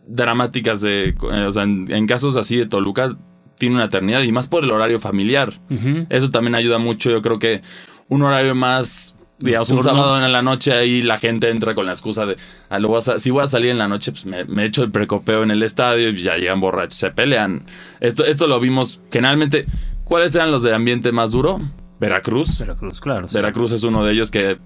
[0.06, 1.14] dramáticas de, eh,
[1.46, 3.16] o sea, en, en casos así de Toluca
[3.58, 5.60] tiene una eternidad y más por el horario familiar.
[6.10, 7.10] Eso también ayuda mucho.
[7.10, 7.60] Yo creo que
[8.08, 11.92] un horario más, digamos, un sábado en la noche ahí la gente entra con la
[11.92, 12.36] excusa de,
[12.68, 14.82] "Ah, lo voy a si voy a salir en la noche, pues me, me echo
[14.82, 17.64] el precopeo en el estadio y ya llegan borrachos, se pelean.
[18.00, 19.66] Esto, esto lo vimos generalmente.
[20.04, 21.60] ¿Cuáles eran los de ambiente más duro?
[22.00, 22.58] Veracruz.
[22.60, 23.28] Veracruz, claro.
[23.28, 23.34] sí.
[23.34, 24.58] Veracruz es uno de ellos que eh,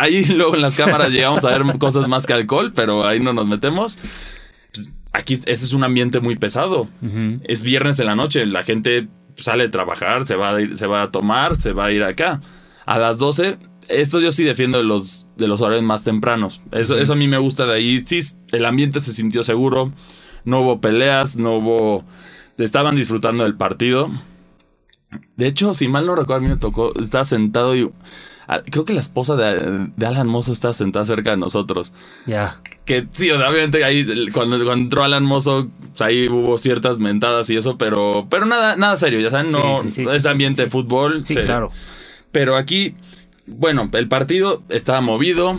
[0.00, 3.32] ahí luego en las cámaras llegamos a ver cosas más que alcohol, pero ahí no
[3.32, 3.98] nos metemos.
[4.72, 6.88] Pues, aquí ese es un ambiente muy pesado.
[7.44, 10.86] Es viernes en la noche, la gente sale de trabajar, se va a ir, se
[10.86, 12.40] va a tomar, se va a ir acá.
[12.86, 13.58] A las 12,
[13.90, 16.60] esto yo sí defiendo de los, de los horarios más tempranos.
[16.72, 18.00] Eso, eso a mí me gusta de ahí.
[18.00, 18.20] Sí,
[18.52, 19.92] el ambiente se sintió seguro,
[20.44, 22.04] no hubo peleas, no hubo...
[22.58, 24.10] Estaban disfrutando del partido.
[25.36, 27.90] De hecho, si mal no recuerdo, a mí me tocó, estaba sentado y...
[28.70, 31.92] Creo que la esposa de, de Alan Mozo estaba sentada cerca de nosotros.
[32.26, 32.60] Ya.
[32.84, 37.56] Que sí, obviamente ahí cuando, cuando entró Alan Mozo, pues, ahí hubo ciertas mentadas y
[37.56, 41.24] eso, pero, pero nada, nada serio, ya saben, no sí, sí, es ambiente de fútbol.
[41.24, 41.70] Sí, claro.
[42.32, 42.94] Pero aquí,
[43.50, 45.58] bueno, el partido estaba movido.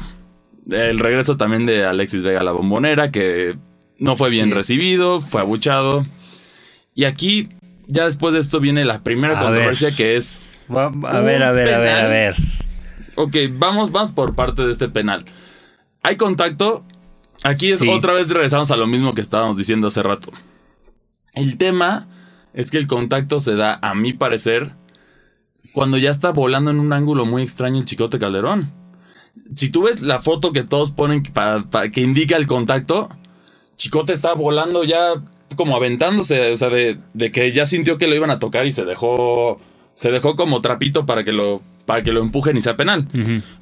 [0.69, 3.58] El regreso también de Alexis Vega a la bombonera, que
[3.97, 6.06] no fue bien Sí recibido, fue abuchado.
[6.93, 7.49] Y aquí,
[7.88, 9.97] ya después de esto viene la primera A controversia ver.
[9.97, 10.41] que es
[10.73, 12.36] Va- a ver, a ver, a ver, a ver.
[13.15, 15.25] Ok, vamos, vamos por parte de este penal.
[16.04, 16.86] ¿Hay contacto?
[17.43, 17.89] Aquí es Sí.
[17.89, 20.32] otra vez regresamos a lo mismo que estábamos diciendo hace rato.
[21.34, 22.08] El tema
[22.54, 24.73] es que el contacto se da, a mi parecer,
[25.74, 28.71] cuando ya está volando en un ángulo muy extraño el Chicote Calderón.
[29.56, 33.10] Si tú ves la foto que todos ponen para, para- que indica el contacto,
[33.78, 35.13] Chicote está volando ya
[35.56, 38.71] como aventándose, o sea, de, de que ya sintió que lo iban a tocar y
[38.71, 39.60] se dejó,
[39.95, 43.08] se dejó como trapito para que lo, para que lo empujen y sea penal.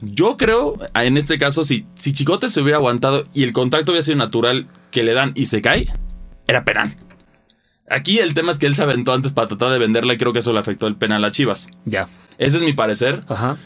[0.02, 4.04] Yo creo, en este caso, si, si Chicote se hubiera aguantado y el contacto hubiera
[4.04, 5.88] sido natural que le dan y se cae,
[6.48, 6.96] era penal.
[7.90, 10.32] Aquí el tema es que él se aventó antes para tratar de venderla y creo
[10.34, 11.68] que eso le afectó el penal a Chivas.
[11.86, 12.08] Ya.
[12.38, 13.22] Ese es mi parecer.
[13.28, 13.58] Ajá.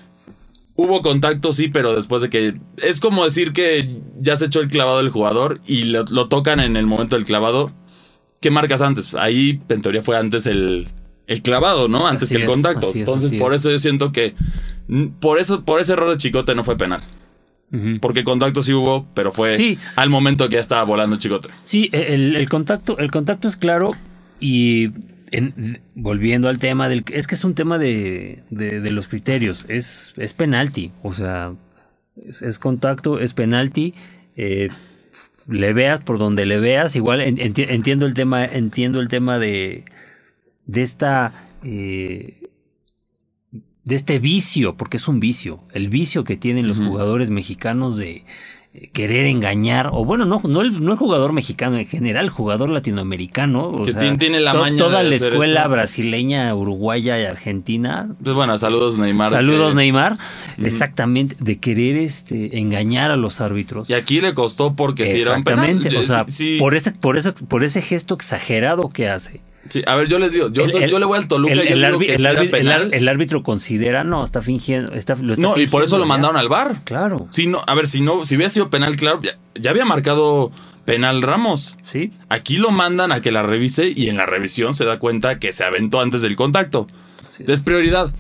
[0.76, 2.56] Hubo contacto, sí, pero después de que...
[2.78, 6.60] Es como decir que ya se echó el clavado el jugador y lo, lo tocan
[6.60, 7.72] en el momento del clavado.
[8.40, 9.14] ¿Qué marcas antes?
[9.14, 10.88] Ahí, en teoría, fue antes el,
[11.28, 12.08] el clavado, ¿no?
[12.08, 12.90] Antes Así que el contacto.
[12.90, 13.62] es, Entonces, por es.
[13.62, 14.34] eso yo siento que...
[15.20, 17.04] Por eso, por ese error de Chicote no fue penal.
[18.02, 19.80] Porque contacto sí hubo, pero fue Sí.
[19.96, 21.50] al momento que ya estaba volando Chicote.
[21.64, 23.94] Sí, el, el contacto, el contacto es claro
[24.40, 24.90] y
[25.32, 29.66] en- volviendo al tema del es que es un tema de, de, de los criterios,
[29.68, 31.54] es, es penalti, o sea,
[32.16, 33.94] es, es contacto, es penalti,
[34.36, 34.70] eh,
[35.48, 39.40] le veas por donde le veas, igual en- enti- entiendo el tema, entiendo el tema
[39.40, 39.86] de,
[40.66, 42.40] de esta eh,
[43.86, 48.24] de este vicio, porque es un vicio, el vicio que tienen los jugadores mexicanos de
[48.92, 52.70] querer engañar, o bueno, no, no, el, no el jugador mexicano en general, el jugador
[52.70, 55.70] latinoamericano, o Que sea, tiene- la to- maña toda la escuela eso.
[55.70, 58.10] brasileña, uruguaya y argentina.
[58.24, 59.30] Pues bueno, saludos Neymar.
[59.30, 60.18] Saludos que- Neymar,
[60.58, 63.90] exactamente, de querer este engañar a los árbitros.
[63.90, 65.66] Y aquí le costó porque si era un penal.
[65.66, 69.42] Exactamente, o sea, sí, por ese, por ese, por ese gesto exagerado que hace.
[69.70, 71.54] Sí, a ver, yo les digo, yo, El- soy- el- yo le voy al Toluca
[71.54, 72.16] el, y yo digo que
[72.98, 76.08] el árbitro considera, no, está fingiendo, está, lo está no, y por eso lo ya.
[76.10, 76.82] mandaron al bar.
[76.84, 79.86] Claro, Si no, a ver, si no, si hubiera sido penal, claro, ya, ya había
[79.86, 80.52] marcado
[80.86, 81.78] penal Ramos.
[81.84, 85.40] sí, Aquí lo mandan a que la revise y en la revisión se da cuenta
[85.40, 86.88] que se aventó antes del contacto.
[87.30, 87.44] sí.
[87.48, 88.12] Es prioridad.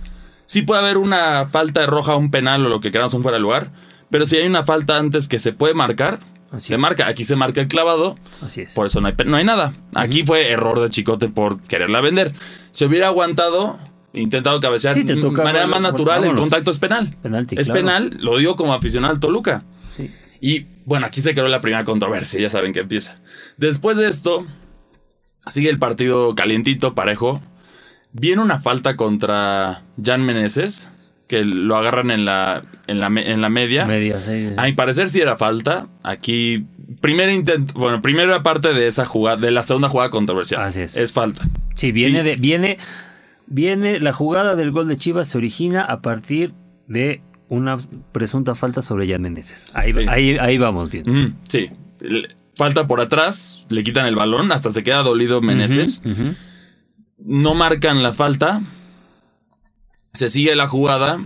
[0.46, 3.38] Sí puede haber una falta de roja, un penal o lo que queramos, un fuera
[3.38, 3.72] de lugar.
[4.10, 6.20] Pero si hay una falta antes que se puede marcar,
[6.54, 6.80] Así se es.
[6.80, 7.08] marca.
[7.08, 8.74] Aquí se marca el clavado, así es.
[8.74, 9.74] por eso no hay, no hay nada.
[9.96, 12.34] Aquí fue error de Chicote por quererla vender.
[12.72, 13.80] Si hubiera aguantado,
[14.14, 17.18] intentado cabecear Sí, te de manera más natural, el contacto es penal.
[17.22, 17.80] Penalti, es claro.
[17.82, 19.64] penal, lo digo como aficionado al Toluca.
[19.98, 20.12] Sí.
[20.40, 23.16] Y bueno, aquí se creó la primera controversia, ya saben que empieza.
[23.58, 24.46] Después de esto,
[25.48, 27.42] sigue el partido calientito, parejo.
[28.12, 30.92] Viene una falta contra Jan Meneses,
[31.34, 33.86] que lo agarran en la, en la, en la media.
[33.86, 34.50] Media, sí.
[34.56, 35.88] A mi parecer sí era falta.
[36.04, 36.66] Aquí,
[37.02, 40.62] primera intento, bueno, primera parte de esa jugada, de la segunda jugada controversial.
[40.62, 40.96] Así es.
[40.96, 41.48] Es falta.
[41.76, 42.26] Sí, viene Sí.
[42.26, 42.36] de.
[42.36, 42.78] Viene.
[43.48, 44.00] Viene.
[44.00, 46.54] La jugada del gol de Chivas se origina a partir
[46.88, 47.78] de una
[48.12, 49.68] presunta falta sobre Jan Meneses.
[49.74, 51.04] Ahí, ahí, ahí vamos bien.
[51.08, 51.70] Mm, sí.
[52.56, 56.04] Falta por atrás, le quitan el balón, hasta se queda dolido Meneses.
[57.18, 58.62] No marcan la falta.
[60.16, 61.20] Se sigue la jugada.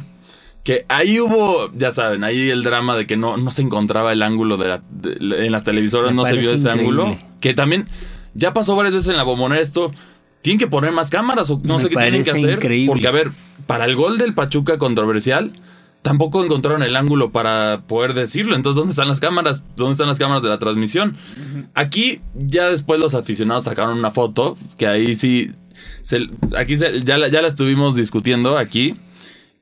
[0.64, 4.22] Que ahí hubo, ya saben, ahí el drama de que no, no se encontraba el
[4.24, 7.02] ángulo de, la- de- en las televisoras, Me no se vio ese increíble.
[7.04, 7.20] ángulo.
[7.42, 7.88] Que también
[8.34, 9.92] ya pasó varias veces en la bombonera esto.
[10.42, 12.52] Tienen que poner más cámaras o no Me sé qué tienen que hacer.
[12.52, 12.88] increíble.
[12.88, 13.32] Porque, a ver,
[13.66, 15.52] para el gol del Pachuca controversial,
[16.02, 18.56] tampoco encontraron el ángulo para poder decirlo.
[18.56, 19.64] Entonces, ¿dónde están las cámaras?
[19.76, 21.18] ¿Dónde están las cámaras de la transmisión?
[21.74, 25.52] Aquí ya después los aficionados sacaron una foto que ahí sí,
[26.02, 28.96] se- aquí se- ya, la, ya la estuvimos discutiendo aquí,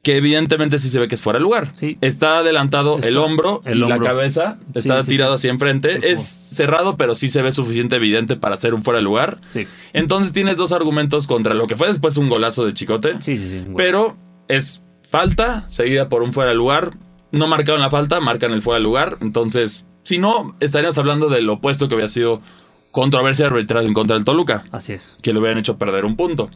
[0.03, 1.71] que evidentemente sí se ve que es fuera de lugar.
[1.73, 1.97] Sí.
[2.01, 4.03] Está adelantado Está- el hombro el la hombro.
[4.05, 6.11] cabeza, está sí, tirado hacia enfrente.
[6.11, 9.39] Es cerrado, pero sí se ve suficiente evidente para ser un fuera de lugar.
[9.51, 9.65] Sí.
[9.93, 13.15] Entonces tienes dos argumentos contra lo que fue después un golazo de Chicote.
[13.19, 13.65] Sí, sí, sí.
[13.75, 14.15] Pero
[14.47, 16.91] es falta seguida por un fuera de lugar.
[17.31, 19.17] No marcaron la falta, marcan el fuera de lugar.
[19.21, 22.41] Entonces, si no, estaríamos hablando del opuesto que había sido
[22.91, 25.17] controversia arbitral en contra del Toluca, Así es.
[25.21, 26.49] que le hubieran hecho perder un punto.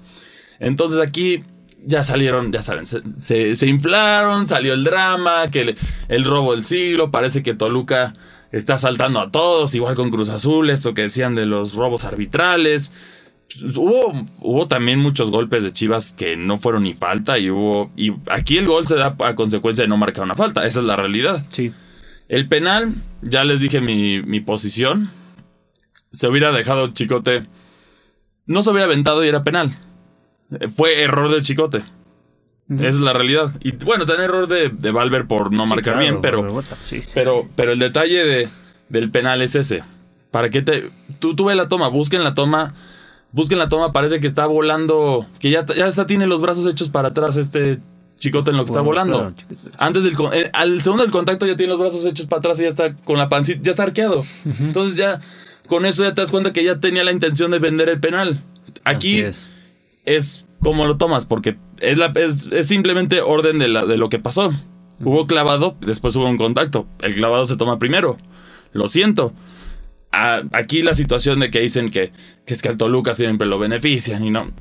[0.60, 1.44] Entonces aquí
[1.86, 5.78] ya salieron, ya saben, se, se- se inflaron, salió el drama, que el,
[6.08, 8.14] el robo del siglo, parece que Toluca
[8.52, 12.94] está saltando a todos, igual con Cruz Azul, esto que decían de los robos arbitrales.
[13.62, 17.92] Pues, Hubo, hubo también muchos golpes de Chivas que no fueron ni falta y hubo
[17.96, 20.86] y aquí el gol se da a consecuencia de no marcar una falta, esa es
[20.86, 21.46] la realidad.
[21.50, 21.72] Sí.
[22.28, 22.94] El penal,
[23.24, 25.10] ya les dije mi, mi posición.
[26.12, 27.48] Se hubiera dejado el chicote.
[28.46, 29.72] No se hubiera aventado y era penal.
[30.76, 31.84] Fue error del chicote.
[32.70, 33.56] Esa es la realidad.
[33.62, 37.02] Y bueno, también error de, de Valver por no Sí, marcar claro, bien, pero, sí.
[37.16, 38.50] pero, pero el detalle de,
[38.90, 39.84] del penal es ese.
[40.30, 40.92] ¿Para qué te.?
[41.18, 42.76] Tú, tú ve la toma, busquen la toma.
[43.32, 45.26] Busquen la toma, parece que está volando.
[45.40, 47.80] Que ya, está- ya está, tiene los brazos hechos para atrás este
[48.18, 49.34] chicote en lo que está volando.
[49.78, 52.64] Antes del eh, al segundo del contacto ya tiene los brazos hechos para atrás y
[52.64, 54.26] ya está con la pancita, ya está arqueado.
[54.60, 55.22] Entonces ya
[55.68, 58.44] con eso ya te das cuenta que ya tenía la intención de vender el penal.
[58.84, 59.50] Aquí es.
[60.06, 60.46] es.
[60.62, 64.20] como lo tomas, porque es, la, es, es simplemente orden de, la- de lo que
[64.20, 64.52] pasó.
[65.02, 66.86] Hubo clavado, después hubo un contacto.
[67.00, 68.18] El clavado se toma primero.
[68.74, 69.32] Lo siento.
[70.12, 72.12] A- aquí la situación de que dicen que,
[72.46, 74.52] que es que al Toluca siempre lo benefician y no.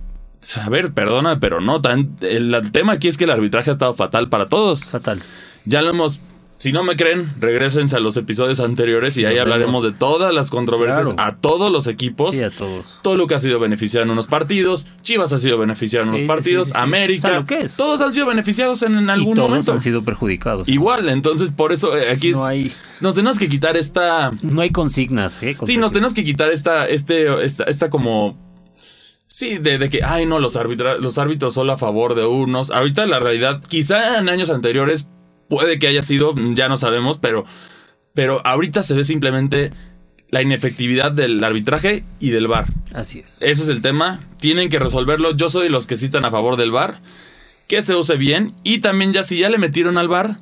[0.62, 1.80] A ver, perdona, pero no.
[1.80, 4.90] Tan, el, el tema aquí es que el arbitraje ha estado fatal para todos.
[4.90, 5.20] Fatal.
[5.64, 6.20] Ya lo hemos.
[6.58, 10.34] Si no me creen, regresense a los episodios anteriores y ahí Nos hablaremos de todas
[10.34, 11.22] las controversias Claro.
[11.22, 12.34] a todos los equipos.
[12.34, 12.98] Sí, a todos.
[13.02, 16.66] Toluca ha sido beneficiado en unos partidos, Chivas ha sido beneficiado en unos Sí, partidos,
[16.68, 16.82] sí, sí, sí.
[16.82, 17.28] América.
[17.28, 17.76] O sea, lo que es.
[17.76, 19.72] Todos han sido beneficiados en, en y algún todos momento.
[19.72, 20.68] han sido perjudicados.
[20.68, 24.32] Igual, entonces por eso eh, aquí no es- hay, nos tenemos que quitar esta.
[24.42, 25.56] no hay consignas, ¿eh?
[25.62, 28.36] Sí, nos tenemos que quitar esta, este, esta, esta como.
[29.28, 32.70] Sí, de, de que, ay, no, los, arbitra- los árbitros solo a favor de unos.
[32.72, 35.06] Ahorita la realidad, quizá en años anteriores
[35.48, 37.44] puede que haya sido, ya no sabemos, pero,
[38.14, 39.72] pero ahorita se ve simplemente
[40.30, 42.66] la inefectividad del arbitraje y del VAR.
[42.94, 43.38] Así es.
[43.40, 44.20] Ese es el tema.
[44.38, 45.34] Tienen que resolverlo.
[45.34, 47.00] Yo soy de los que sí están a favor del VAR.
[47.66, 48.54] Que se use bien.
[48.62, 50.36] Y también ya si ya le metieron al VAR,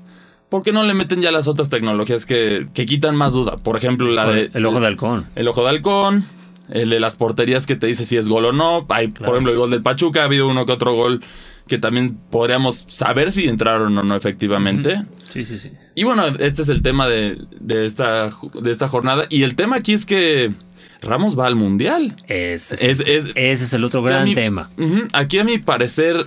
[0.49, 3.57] ¿por qué no le meten ya las otras tecnologías que, que quitan más duda?
[3.59, 4.51] Por ejemplo, la de...
[4.55, 5.27] el ojo de halcón.
[5.37, 6.27] El ojo de halcón.
[6.69, 8.87] El de las porterías que te dice si es gol o no.
[8.89, 9.27] Hay, Claro.
[9.27, 10.23] por ejemplo, el gol del Pachuca.
[10.23, 11.23] Ha habido uno que otro gol
[11.67, 15.05] que también podríamos saber si entraron o no efectivamente.
[15.29, 15.73] Sí, sí, sí.
[15.95, 18.31] Y bueno, este es el tema de, de esta,
[18.63, 19.27] de esta jornada.
[19.31, 20.55] Y el tema aquí es que
[21.03, 22.17] Ramos va al Mundial.
[22.29, 24.71] Ese es, Es, es, ese es el otro gran tema.
[25.13, 26.25] Aquí a mi parecer,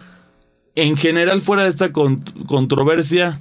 [0.75, 3.39] en general, fuera de esta con- controversia,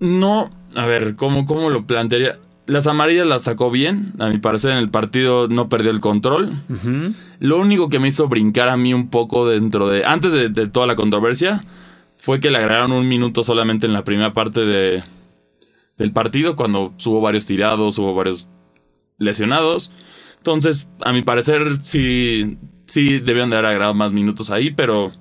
[0.00, 2.38] no, a ver, ¿cómo, ¿cómo lo plantearía?
[2.66, 6.62] Las amarillas las sacó bien, a mi parecer en el partido no perdió el control.
[7.38, 10.66] Lo único que me hizo brincar a mí un poco dentro de, antes de, de
[10.66, 11.60] toda la controversia,
[12.16, 15.04] fue que le agregaron un minuto solamente en la primera parte de,
[15.98, 18.48] del partido, cuando hubo varios tirados, hubo varios
[19.18, 19.92] lesionados.
[20.38, 22.56] Entonces, a mi parecer, sí,
[22.86, 25.12] sí debían de haber agregado más minutos ahí, pero,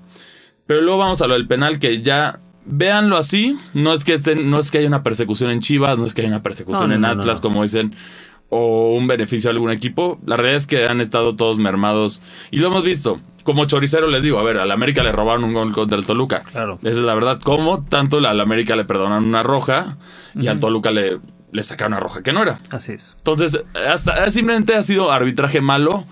[0.65, 3.57] pero luego vamos a lo del penal, que ya véanlo así.
[3.73, 6.21] No es que estén- no es que haya una persecución en Chivas, no es que
[6.21, 7.49] haya una persecución No, en no, no, Atlas, no.
[7.49, 7.95] como dicen,
[8.49, 10.19] o un beneficio a algún equipo.
[10.25, 13.19] La realidad es que han estado todos mermados y lo hemos visto.
[13.43, 16.43] Como choricero les digo, a ver, al América le robaron un gol contra el Toluca.
[16.51, 16.79] Claro.
[16.81, 17.39] Esa es la verdad.
[17.43, 19.97] Como tanto al América le perdonan una roja
[20.39, 21.19] y al Toluca le,
[21.51, 22.59] le sacaron una roja que no era.
[22.71, 23.15] Así es.
[23.17, 23.59] Entonces,
[23.89, 26.05] hasta simplemente ha sido arbitraje malo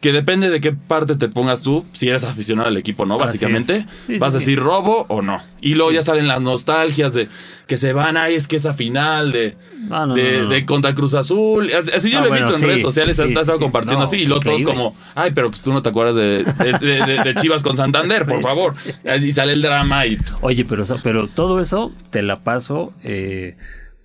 [0.00, 3.18] que depende de qué parte te pongas tú, si eres aficionado al equipo, ¿no?
[3.18, 3.86] Básicamente.
[4.06, 4.46] Sí, vas sí, a sí.
[4.46, 5.42] decir robo o no.
[5.60, 7.28] Y luego ya salen las nostalgias de
[7.66, 9.56] que se van, ay, es que esa final de,
[9.88, 10.48] No, no, de, no, no.
[10.48, 11.70] de contra Cruz Azul.
[11.72, 14.16] Así yo lo he bueno, visto en redes sociales, has estado compartiendo así.
[14.16, 17.76] Y luego todos como, ay, pero pues tú no te acuerdas de, de, Chivas con
[17.76, 18.72] Santander, por favor.
[19.22, 23.56] Y sale el drama y pues, Oye, pero, pero todo eso te la paso eh,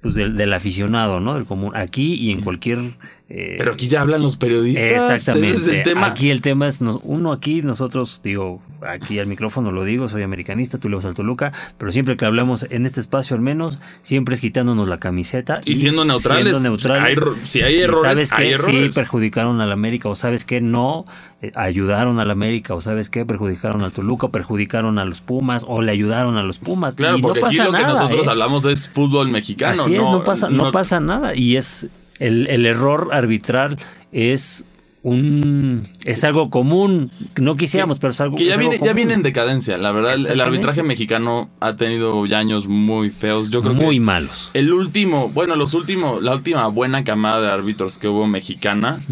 [0.02, 1.36] pues del, del aficionado, ¿no?
[1.36, 1.72] Del común.
[1.76, 2.80] Aquí y en cualquier.
[3.28, 4.84] Eh, Pero aquí ya hablan los periodistas.
[4.84, 5.52] Exactamente.
[5.58, 6.06] Ese es el tema.
[6.06, 10.22] Aquí el tema es, nos- uno aquí, nosotros, digo, aquí al micrófono lo digo, soy
[10.22, 13.80] americanista, tú le vas al Toluca, pero siempre que hablamos en este espacio al menos,
[14.04, 15.60] siempre es quitándonos la camiseta.
[15.66, 16.44] Y siendo neutrales.
[16.54, 17.04] siendo neutrales.
[17.04, 18.54] Hay ro- si hay errores, ¿sabes hay qué?
[18.54, 18.94] errores.
[18.94, 21.06] Sí, perjudicaron al América, o sabes qué, no,
[21.42, 25.82] eh, ayudaron al América, o sabes qué, perjudicaron al Toluca, perjudicaron a los Pumas, o
[25.82, 26.96] le ayudaron a los Pumas.
[26.96, 28.30] Claro, y no porque aquí pasa lo que nada, nosotros ¿eh?
[28.30, 29.82] hablamos es fútbol mexicano.
[29.82, 31.36] Así es, no pasa, no, pasa nada.
[31.36, 31.88] Y es
[32.20, 33.78] el, el error arbitral
[34.12, 34.66] es
[35.04, 37.12] un es algo común.
[37.40, 39.78] No quisiéramos, pero es algo Que ya es algo viene, ya viene en decadencia.
[39.78, 43.52] La verdad, el- arbitraje mexicano ha tenido ya años muy feos.
[43.52, 44.50] Yo creo muy que malos.
[44.56, 49.04] el último, bueno, los últimos, la última buena camada de árbitros que hubo mexicana,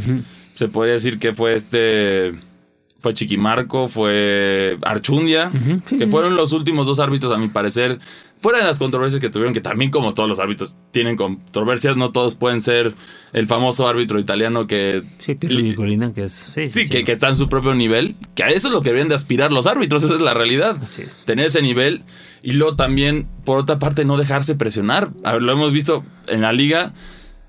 [0.56, 2.34] se podría decir que fue este.
[3.04, 5.52] Fue Chiquimarco, fue Archundia,
[5.86, 8.00] sí, que sí, fueron los últimos dos árbitros, a mi parecer,
[8.40, 12.14] fuera de las controversias que tuvieron, que también como todos los árbitros tienen controversias, no
[12.14, 12.96] todos pueden ser
[13.34, 16.32] el famoso árbitro italiano que Sí, Pirlo y Colina, que es.
[16.32, 19.10] Sí, Que, que está en su propio nivel, que a eso es lo que deberían
[19.10, 20.78] de aspirar los árbitros, esa es la realidad.
[20.82, 21.26] Así es.
[21.26, 22.04] Tener ese nivel
[22.42, 25.10] y luego también, por otra parte, no dejarse presionar.
[25.26, 26.94] A ver, lo hemos visto en la liga.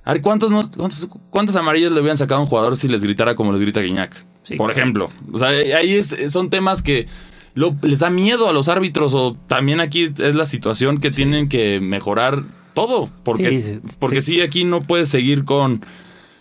[0.05, 3.61] A ver, ¿cuántos, amarillas le hubieran sacado a un jugador si les gritara como les
[3.61, 4.34] grita Guiñac?
[4.45, 4.81] Sí, por claro.
[4.81, 5.11] ejemplo.
[5.33, 7.07] O sea, ahí es- son temas que
[7.55, 11.11] lo- les da miedo a los árbitros o también aquí es, es la situación que
[11.11, 13.11] tienen que mejorar todo.
[13.25, 14.41] Porque Sí, porque sí.
[14.41, 15.85] aquí no puedes seguir con,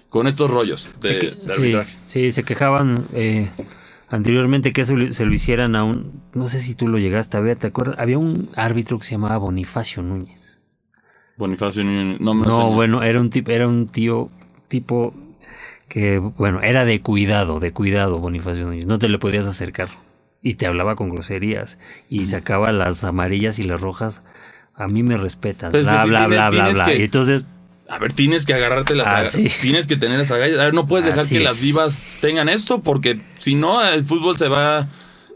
[0.10, 2.00] con estos rollos de, Se que- de sí, arbitraje.
[2.08, 3.50] sí, se quejaban eh,
[4.10, 6.22] anteriormente que eso se lo hicieran a un.
[6.34, 7.96] No sé si tú lo llegaste a ver, ¿te acuerdas?
[8.00, 10.60] Había un árbitro que se llamaba Bonifacio Núñez.
[11.38, 14.30] Bonifacio Núñez, no me No, bueno, era un tipo, era un tío
[14.68, 15.14] tipo
[15.88, 18.86] que, bueno, era de cuidado, de cuidado, Bonifacio Núñez.
[18.86, 19.90] No te le podías acercar.
[20.42, 21.78] Y te hablaba con groserías.
[22.10, 24.24] Y sacaba las amarillas y las rojas.
[24.76, 25.72] A mí me respetas.
[25.72, 26.86] Pues bla, bla, tienes- bla, bla, bla.
[26.86, 27.46] que- entonces,
[27.90, 29.58] A ver, tienes que agarrarte las Ah, agallas.
[29.62, 30.58] Tienes que tener las agallas.
[30.60, 31.44] A ver, no puedes dejar que es.
[31.44, 34.88] las divas tengan esto, porque si no, el fútbol se va.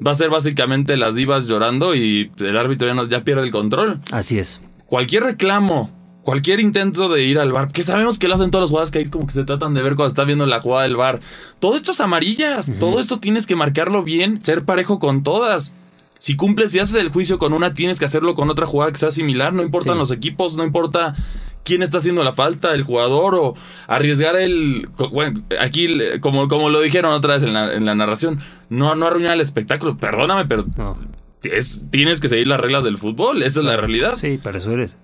[0.05, 3.51] Va a ser básicamente las divas llorando y el árbitro ya, no, ya pierde el
[3.51, 3.99] control.
[4.11, 4.61] así es.
[4.85, 5.91] Cualquier reclamo,
[6.27, 8.99] cualquier intento de ir al bar, que sabemos que lo hacen todos los jugadores que
[8.99, 11.21] ahí como que se tratan de ver cuando están viendo la jugada del bar.
[11.61, 12.69] Todo esto es amarillas.
[12.81, 15.73] Todo esto tienes que marcarlo bien, ser parejo con todas.
[16.19, 18.97] Si cumples y haces el juicio con una, tienes que hacerlo con otra jugada que
[18.97, 19.53] sea similar.
[19.53, 19.99] No importan Sí.
[19.99, 21.15] los equipos, no importa
[21.63, 23.53] quién está haciendo la falta, el jugador o
[23.87, 24.89] arriesgar el...
[25.13, 25.87] Bueno, aquí,
[26.19, 29.41] como, como lo dijeron otra vez en la, en la narración, no, no arruinar el
[29.41, 29.95] espectáculo.
[29.95, 30.97] Perdóname, pero No,
[31.43, 33.43] es- tienes que seguir las reglas del fútbol.
[33.43, 34.15] Esa es la realidad.
[34.17, 34.97] sí, para eso eres.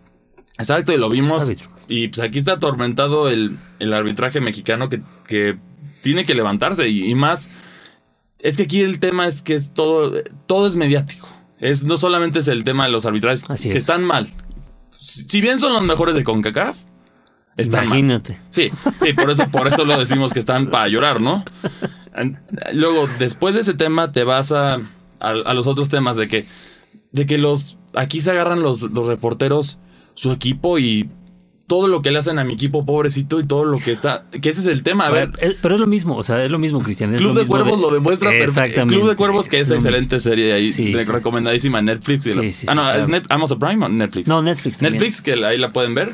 [0.58, 1.50] Exacto, y lo vimos.
[1.88, 5.58] Y pues aquí está atormentado el, el arbitraje mexicano que, que
[6.02, 6.88] tiene que levantarse.
[6.90, 7.50] Y, y más,
[8.40, 10.14] es que aquí el tema es que es todo,
[10.48, 11.28] todo es mediático.
[11.60, 13.84] Es, no solamente es el tema de los arbitrajes Así que es.
[13.84, 14.28] están mal.
[15.00, 16.78] Si si bien son los mejores de CONCACAF,
[17.58, 18.00] están mal.
[18.00, 18.40] Imagínate.
[18.50, 21.44] Sí, sí, por eso, por eso lo decimos que están para llorar, ¿no?
[22.74, 24.82] Luego, después de ese tema, te vas a, a,
[25.20, 26.46] a los otros temas de que,
[27.12, 29.80] de que los, aquí se agarran los, los reporteros,
[30.14, 31.10] su equipo y
[31.66, 34.50] todo lo que le hacen a mi equipo, pobrecito, y todo lo que está, que
[34.50, 35.08] ese es el tema.
[35.08, 37.14] A ver, pero es lo mismo, o sea, es lo mismo, Cristian.
[37.16, 38.62] es Club lo de mismo Cuervos lo demuestra perfecto.
[38.62, 38.96] Exactamente.
[39.00, 41.12] Club de Cuervos, que es, excelente serie ahí, Sí, re- sí.
[41.12, 42.24] recomendadísima en Netflix.
[42.26, 43.04] Sí, ah, no, claro.
[43.04, 44.28] ¿es Net- Amazon Prime o Netflix?
[44.28, 44.78] No, Netflix.
[44.78, 44.94] también.
[45.02, 46.14] Netflix, que ahí la pueden ver,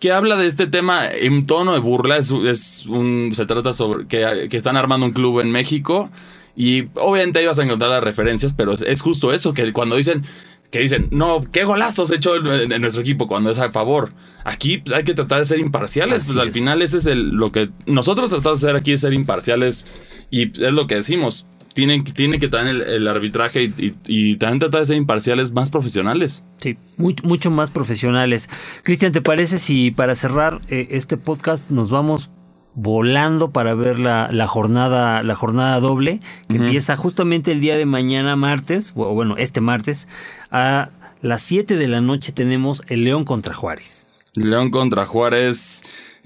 [0.00, 2.16] que habla de este tema en tono de burla.
[2.16, 6.10] Es, es un, se trata sobre que, que están armando un club en México
[6.56, 10.24] y obviamente ahí vas a encontrar las referencias, pero es justo eso, que cuando dicen,
[10.70, 14.12] que dicen, no, qué golazos hecho en, en nuestro equipo cuando es a favor.
[14.44, 16.54] Aquí pues, hay que tratar de ser imparciales, Así pues al es.
[16.54, 19.86] final ese es el, lo que nosotros tratamos de hacer aquí, es ser imparciales
[20.30, 21.48] y es lo que decimos.
[21.74, 23.94] Tienen, tiene que tener el, el arbitraje y, y-
[24.32, 26.44] y también tratar de ser imparciales más profesionales.
[26.56, 28.50] Sí, mucho, mucho más profesionales.
[28.82, 32.30] Cristian, ¿te parece si para cerrar eh, este podcast nos vamos
[32.74, 37.86] volando para ver la, la jornada, la jornada doble, que empieza justamente el día de
[37.86, 40.08] mañana martes, o bueno, este martes,
[40.50, 40.90] a
[41.20, 44.24] las 7 de la noche tenemos el León contra Juárez.
[44.34, 45.82] León contra Juárez.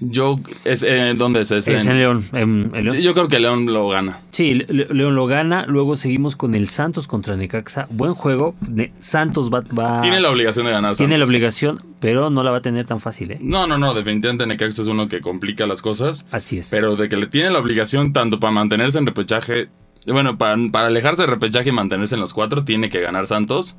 [0.09, 0.35] Yo,
[0.65, 1.51] es, eh, ¿dónde es?
[1.51, 2.25] Es, Es en- en León.
[2.33, 2.97] en- en León.
[2.97, 4.21] Yo creo que León lo gana.
[4.31, 5.65] Sí, Le- Le- León lo gana.
[5.67, 7.87] Luego seguimos con el Santos contra Necaxa.
[7.89, 8.55] Buen juego.
[8.67, 10.91] Ne- Santos va, va- Tiene la obligación de ganar.
[10.91, 10.95] Ah.
[10.95, 11.29] tiene la Santos.
[11.29, 13.37] obligación, pero no la va a tener tan fácil, ¿eh?
[13.41, 13.93] No, no, no.
[13.93, 16.25] Definitivamente Necaxa es uno que complica las cosas.
[16.31, 16.69] Así es.
[16.69, 19.69] Pero de que le tiene la obligación tanto para mantenerse en repechaje.
[20.05, 23.77] Bueno, para, para alejarse del repechaje y mantenerse en los cuatro, tiene que ganar Santos.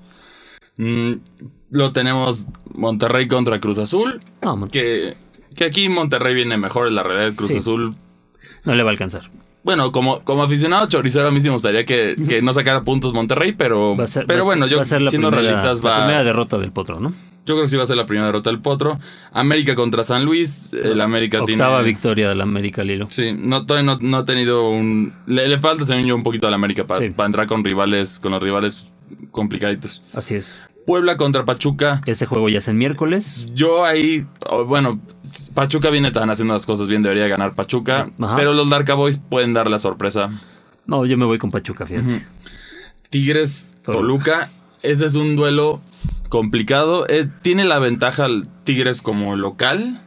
[0.77, 1.13] Mm,
[1.71, 4.21] lo tenemos Monterrey contra Cruz Azul.
[4.43, 5.17] no, Que,
[5.55, 6.89] que aquí Monterrey viene mejor.
[6.89, 7.57] En la realidad, Cruz Sí.
[7.59, 7.95] Azul
[8.65, 9.31] no le va a alcanzar.
[9.63, 13.15] Bueno, como, como aficionado choricero a mí sí me gustaría que, que no sacara puntos
[13.15, 15.53] Monterrey, pero, Va a ser, pero va bueno, yo va a ser la siendo primera,
[15.55, 17.15] realistas la va, primera derrota del Potro, ¿no?
[17.47, 18.99] yo creo que sí va a ser la primera derrota del Potro.
[19.33, 21.83] América contra San Luis, el América Octava tiene...
[21.83, 23.07] victoria del América Lilo.
[23.11, 25.13] Sí, no, todavía no, no ha tenido un...
[25.27, 27.13] Le, le falta, según yo, un poquito al América para Sí.
[27.19, 28.91] entrar con rivales, con los rivales
[29.31, 30.03] complicaditos.
[30.13, 30.61] Así es.
[30.87, 32.01] Puebla contra Pachuca.
[32.07, 33.47] Ese juego ya es el miércoles.
[33.55, 35.01] Yo ahí, oh, bueno,
[35.55, 38.37] Pachuca viene tan haciendo las cosas bien, debería ganar Pachuca, Ajá.
[38.37, 40.31] pero los Dark Boys pueden dar la sorpresa.
[40.87, 42.27] No, yo me voy con Pachuca, fíjate.
[43.11, 44.51] Tigres, Toluca.
[44.83, 45.81] Ese es un duelo
[46.29, 47.07] complicado.
[47.09, 50.03] Eh, tiene la ventaja el Tigres como local.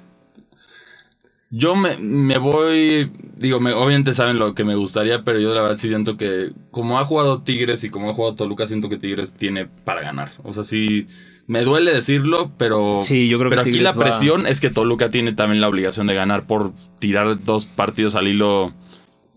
[1.49, 3.11] Yo me, me voy.
[3.39, 6.51] Digo, me- obviamente saben lo que me gustaría, pero yo la verdad sí siento que,
[6.71, 10.31] como ha jugado Tigres y como ha jugado Toluca, siento que Tigres tiene para ganar.
[10.43, 11.07] O sea, sí.
[11.45, 12.99] Me duele decirlo, pero.
[13.03, 15.69] Sí, yo creo pero que aquí la va- presión es que Toluca tiene también la
[15.69, 18.73] obligación de ganar por tirar dos partidos al hilo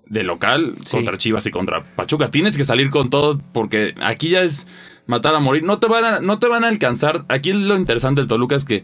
[0.07, 0.97] de local Sí.
[0.97, 2.33] contra Chivas y contra Pachuca.
[2.33, 4.67] Tienes que salir con todo porque aquí ya es
[5.07, 5.63] matar a morir.
[5.63, 7.25] No te van a, no te van a alcanzar.
[7.29, 8.83] Aquí lo interesante del Toluca es que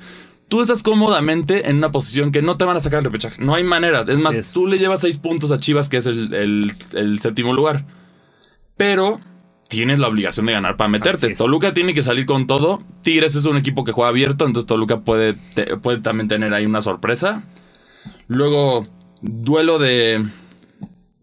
[0.48, 3.42] tú estás cómodamente en una posición que no te van a sacar el repechaje.
[3.42, 4.04] No hay manera.
[4.06, 4.52] Es más, es.
[4.52, 7.84] tú le llevas seis puntos a Chivas, que es el, el- el séptimo lugar.
[8.76, 9.20] Pero
[9.68, 11.34] tienes la obligación de ganar para meterte.
[11.38, 12.82] Toluca tiene que salir con todo.
[13.02, 16.66] Tigres es un equipo que juega abierto, entonces Toluca puede, te- puede también tener ahí
[16.66, 17.42] una sorpresa.
[18.28, 18.86] Luego,
[19.22, 20.24] duelo de.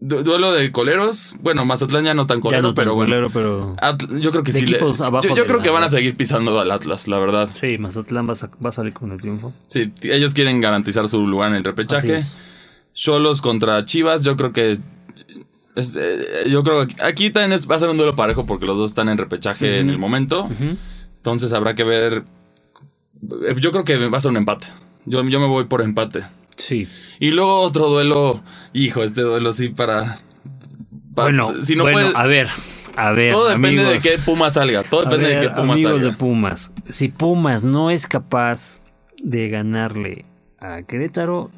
[0.00, 1.34] Du- duelo de coleros.
[1.40, 3.10] Bueno, Mazatlán ya no tan colero, no tan pero bueno.
[3.10, 3.76] colero, pero...
[4.20, 4.66] Yo creo que sí.
[4.66, 7.48] le- abajo yo yo creo la- que van a seguir pisando al Atlas, la verdad.
[7.54, 9.52] Sí, Mazatlán va a, sa- va a salir con el triunfo.
[9.68, 12.18] Sí, ellos quieren garantizar su lugar en el repechaje.
[12.92, 14.78] Cholos contra Chivas, yo creo que.
[15.74, 18.66] es, eh, yo creo que aquí también es- va a ser un duelo parejo porque
[18.66, 20.48] los dos están en repechaje en el momento.
[21.16, 22.24] Entonces habrá que ver.
[23.58, 24.66] Yo creo que va a ser un empate.
[25.06, 26.24] Yo, yo me voy por empate.
[26.56, 26.88] Sí.
[27.20, 28.42] Y luego otro duelo.
[28.72, 30.20] Hijo, este duelo sí para.
[31.14, 32.48] para- bueno, si no bueno, a ver,
[32.96, 34.02] a ver, todo depende amigos.
[34.02, 34.82] de qué Puma salga.
[34.82, 36.10] Todo depende de qué Puma amigos salga.
[36.10, 38.82] de Pumas, si Pumas no es capaz
[39.22, 40.24] de ganarle
[40.58, 41.50] a Querétaro,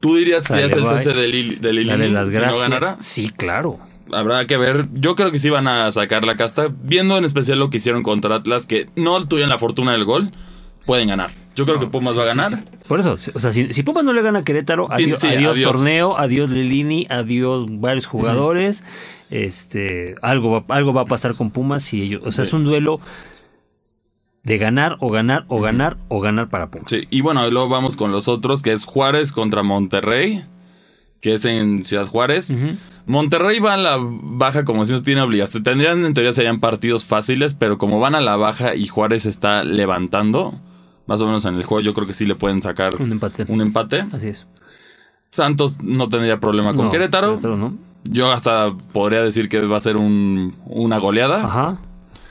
[0.00, 2.96] ¿Tú dirías que es el cese de Lili, de dale las si no ganara?
[3.00, 3.80] sí, claro.
[4.12, 4.86] Habrá que ver.
[4.94, 6.68] Yo creo que sí van a sacar la casta.
[6.82, 10.30] Viendo en especial lo que hicieron contra Atlas, que no tuvieron la fortuna del gol,
[10.86, 11.30] pueden ganar.
[11.58, 12.48] Yo creo No, que Pumas sí, va a ganar.
[12.48, 12.56] sí.
[12.86, 15.56] Por eso, o sea, si, si Pumas no le gana a Querétaro, adiós, sí, adiós
[15.56, 15.72] adiós.
[15.72, 18.84] torneo, adiós Lilini, adiós varios jugadores.
[19.30, 22.64] Este, algo va, algo va a pasar con Pumas y ellos, o sea, es un
[22.64, 23.00] duelo
[24.42, 26.90] de ganar o ganar o ganar o ganar para Pumas.
[26.90, 30.44] Sí, y bueno, luego vamos con los otros, que es Juárez contra Monterrey,
[31.20, 32.56] que es en Ciudad Juárez.
[33.04, 35.62] Monterrey va a la baja como si no tiene obligación.
[35.64, 39.64] Tendrían, en teoría, serían partidos fáciles, pero como van a la baja y Juárez está
[39.64, 40.60] levantando,
[41.08, 43.44] más o menos en el juego, yo creo que sí le pueden sacar Un empate.
[43.48, 44.06] un empate.
[44.12, 44.46] Así es.
[45.30, 47.38] Santos no tendría problema con No, Querétaro.
[47.42, 47.74] no.
[48.04, 51.44] Yo hasta podría decir que va a ser un- una goleada.
[51.44, 51.78] Ajá.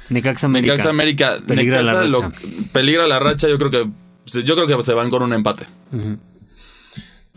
[0.09, 0.73] Necaxa América.
[0.73, 1.37] Necaxa América.
[1.45, 2.37] Peligra la lo- racha.
[2.71, 3.49] peligra la racha.
[3.49, 3.89] Yo creo que
[4.43, 5.65] yo creo que se van con un empate.
[5.91, 6.17] Ujú.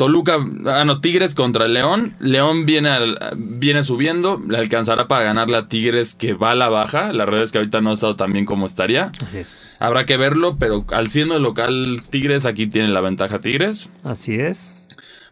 [0.00, 2.14] Toluca, ah no, Tigres contra León.
[2.20, 6.70] León viene, al- viene subiendo, le alcanzará para ganarle a Tigres que va a la
[6.70, 7.12] baja.
[7.12, 9.12] La verdad es que ahorita no ha estado tan bien como estaría.
[9.22, 9.68] Así es.
[9.78, 13.90] Habrá que verlo, pero al siendo el local Tigres, aquí tiene la ventaja Tigres.
[14.02, 14.86] Así es.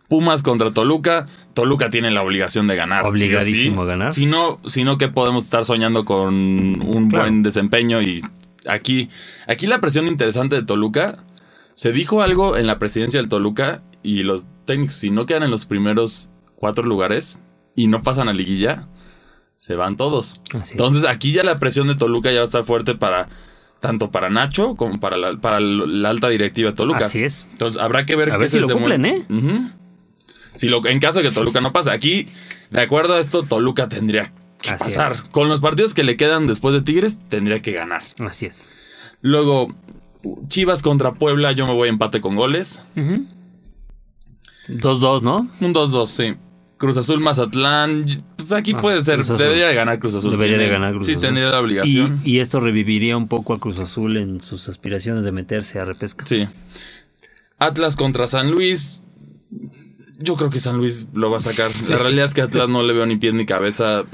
[0.06, 1.24] Pumas contra Toluca.
[1.54, 3.04] Toluca tiene la obligación de ganar.
[3.04, 3.82] sí Obligadísimo sí.
[3.82, 4.12] a ganar.
[4.12, 7.24] Si no, si no, que podemos estar soñando con un Claro.
[7.24, 8.02] buen desempeño.
[8.02, 8.22] Y
[8.66, 9.08] aquí,
[9.46, 11.24] aquí la presión interesante de Toluca.
[11.78, 15.52] Se dijo algo en la presidencia del Toluca y los técnicos, si no quedan en
[15.52, 17.40] los primeros cuatro lugares
[17.76, 18.88] y no pasan a liguilla,
[19.54, 20.40] se van todos.
[20.48, 20.70] Así es.
[20.72, 23.28] Entonces aquí ya la presión de Toluca ya va a estar fuerte para
[23.78, 27.04] tanto para Nacho como para la, para la alta directiva de Toluca.
[27.04, 27.46] Así es.
[27.52, 29.24] Entonces habrá que ver A qué ver si se lo cumplen, ¿eh?
[30.56, 31.92] Si lo, en caso de que Toluca no pase.
[31.92, 32.26] Aquí,
[32.72, 35.12] de acuerdo a esto, Toluca tendría que Así pasar.
[35.12, 35.20] es.
[35.22, 38.02] Con los partidos que le quedan después de Tigres, tendría que ganar.
[38.26, 38.64] Así es.
[39.20, 39.72] Luego,
[40.48, 42.82] Chivas contra Puebla, yo me voy a empate con goles.
[42.96, 43.26] Ujú.
[44.68, 45.48] 2-2, ¿no?
[45.60, 46.34] Un 2-2, sí.
[46.76, 48.04] Cruz Azul, Mazatlán.
[48.36, 49.24] pues aquí Ah, puede ser.
[49.24, 50.30] Debería de ganar Cruz Azul.
[50.30, 51.22] Debería de ganar Cruz Sí, Azul.
[51.22, 52.20] tendría la Y, obligación.
[52.24, 56.24] y esto reviviría un poco a Cruz Azul en sus aspiraciones de meterse a repesca.
[56.26, 56.46] Sí.
[57.58, 59.06] Atlas contra San Luis.
[60.20, 61.70] Yo creo que San Luis lo va a sacar.
[61.88, 64.04] La realidad es que Atlas no le veo ni pies ni cabeza.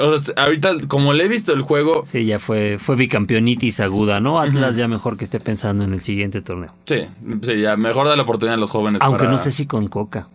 [0.00, 4.20] O sea, ahorita, como le he visto el juego, Sí, ya fue, fue bicampeonitis aguda,
[4.20, 4.40] ¿no?
[4.40, 6.72] Atlas ya mejor que esté pensando en el siguiente torneo.
[6.86, 7.02] sí,
[7.42, 9.02] sí, ya mejor da la oportunidad a los jóvenes.
[9.02, 10.28] Aunque para- no sé si con Coca.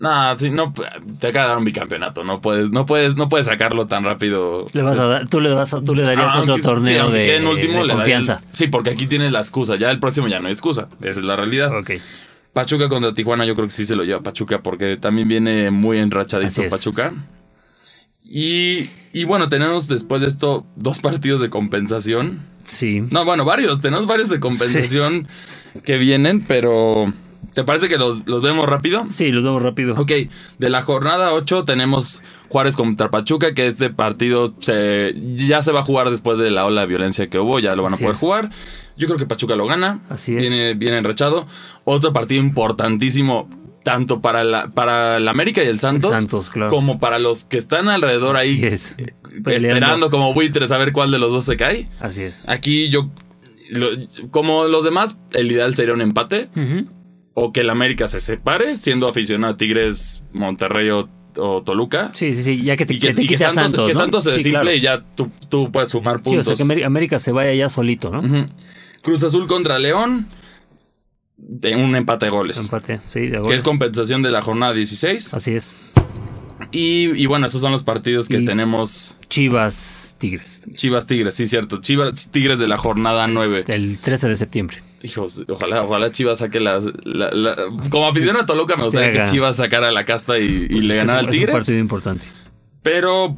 [0.00, 0.72] Nah, sí, no,
[1.18, 2.22] te acaba de dar un bicampeonato.
[2.22, 4.68] No puedes, no puedes, no puedes sacarlo tan rápido.
[4.72, 6.68] Le vas a dar, tú le vas a- tú le darías Ah, otro aunque- sí,
[6.68, 8.40] torneo de, quede en último, de le daría el- confianza.
[8.52, 9.74] sí, porque aquí tiene la excusa.
[9.74, 10.86] Ya el próximo ya no hay excusa.
[11.00, 11.76] Esa es la realidad.
[11.76, 11.90] Ok.
[12.52, 15.98] Pachuca contra Tijuana, yo creo que sí se lo lleva Pachuca porque también viene muy
[15.98, 16.62] enrachadito.
[16.70, 17.12] Pachuca.
[18.28, 22.40] Y, y bueno, tenemos después de esto dos partidos de compensación.
[22.64, 23.02] Sí.
[23.10, 23.80] No, bueno, varios.
[23.80, 25.26] Tenemos varios de compensación
[25.84, 27.12] que vienen, pero
[27.54, 29.06] ¿te parece que los, los vemos rápido?
[29.10, 29.94] Sí, los vemos rápido.
[29.96, 30.12] Ok,
[30.58, 35.80] de la jornada 8 tenemos Juárez contra Pachuca, que este partido se, ya se va
[35.80, 38.04] a jugar después de la ola de violencia que hubo, ya lo van a Así
[38.04, 38.20] poder es.
[38.20, 38.50] jugar.
[38.98, 40.00] Yo creo que Pachuca lo gana.
[40.10, 40.40] Así es.
[40.40, 41.46] Viene bien enrachado.
[41.84, 43.48] Otro partido importantísimo,
[43.92, 46.70] tanto para la, para el América y el Santos, Santos, claro.
[46.70, 48.98] como para los que están alrededor ahí, es.
[48.98, 49.14] eh,
[49.46, 51.88] esperando como buitres a ver cuál de los dos se cae.
[52.00, 52.44] Así es.
[52.48, 53.10] Aquí yo,
[53.70, 53.90] lo-
[54.30, 56.50] como los demás, el ideal sería un empate
[57.34, 62.10] o que el América se separe, siendo aficionado a Tigres, Monterrey o, o Toluca.
[62.14, 62.62] Sí, sí, sí.
[62.62, 63.86] Ya que te, Y que, que te y que Santos, Santos.
[63.88, 64.00] que ¿no?
[64.00, 64.72] Santos se Sí, claro.
[64.72, 66.48] y ya tú, tú puedes sumar Sí, puntos.
[66.48, 68.46] o sea, que América se vaya ya solito, ¿no?
[69.02, 70.28] Cruz Azul contra León.
[71.38, 72.58] De un empate de goles.
[72.58, 73.56] Empate, sí, de Que acuerdo.
[73.56, 75.32] es compensación de la jornada 16.
[75.34, 75.72] Así es.
[76.72, 79.16] Y, y bueno, esos son los partidos que Y- tenemos.
[79.28, 80.62] Chivas Tigres.
[80.74, 81.80] Chivas Tigres, sí, cierto.
[81.80, 83.64] Chivas Tigres de la jornada 9.
[83.68, 84.78] El 13 de septiembre.
[85.02, 87.56] Hijos, ojalá, ojalá Chivas saque la, la- la-
[87.88, 90.94] Como aficionado a Toluca me gustaría que Chivas sacara la casta y, y Pues le
[90.94, 91.52] que ganara al un- es un Tigres.
[91.54, 92.24] partido importante.
[92.82, 93.36] Pero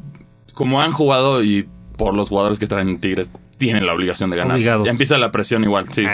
[0.55, 4.55] como han jugado y por los jugadores que traen Tigres, tienen la obligación de ganar.
[4.55, 4.85] Obligados.
[4.85, 6.01] Ya empieza la presión igual, sí.
[6.01, 6.07] Mm.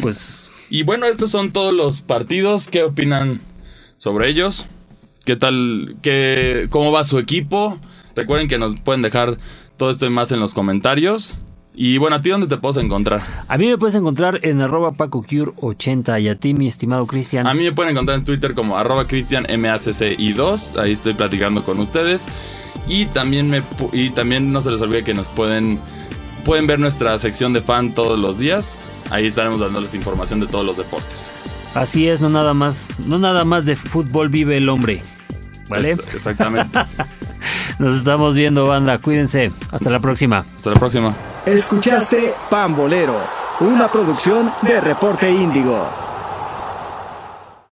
[0.00, 2.68] Pues Y bueno, estos son todos los partidos.
[2.68, 3.40] ¿Qué opinan
[3.96, 4.66] sobre ellos?
[5.24, 5.96] ¿Qué tal?
[6.02, 7.78] ¿Qué, ¿Cómo va su equipo?
[8.16, 9.38] Recuerden que nos pueden dejar
[9.76, 11.36] todo esto y más en los comentarios.
[11.76, 13.20] Y bueno, ¿a ti dónde te puedes encontrar?
[13.48, 17.48] a mí me puedes encontrar en arroba PacoCure80 y a ti, mi estimado Cristian.
[17.48, 20.78] A mí me pueden encontrar en Twitter como arroba cristianmacci2.
[20.78, 22.28] Ahí estoy platicando con ustedes.
[22.86, 23.62] Y también, me,
[23.92, 25.80] y también no se les olvide que nos pueden,
[26.44, 28.80] pueden ver nuestra sección de fan todos los días.
[29.10, 31.30] Ahí estaremos dándoles información de todos los deportes.
[31.74, 35.02] Así es, no nada más, no nada más de fútbol vive el hombre.
[35.68, 35.92] ¿Vale?
[35.92, 36.78] Es- exactamente.
[37.78, 38.98] Nos estamos viendo, banda.
[38.98, 39.50] Cuídense.
[39.72, 40.44] Hasta la próxima.
[40.56, 41.14] Hasta la próxima.
[41.44, 43.18] Escuchaste Pambolero,
[43.60, 45.88] una producción de Reporte Índigo.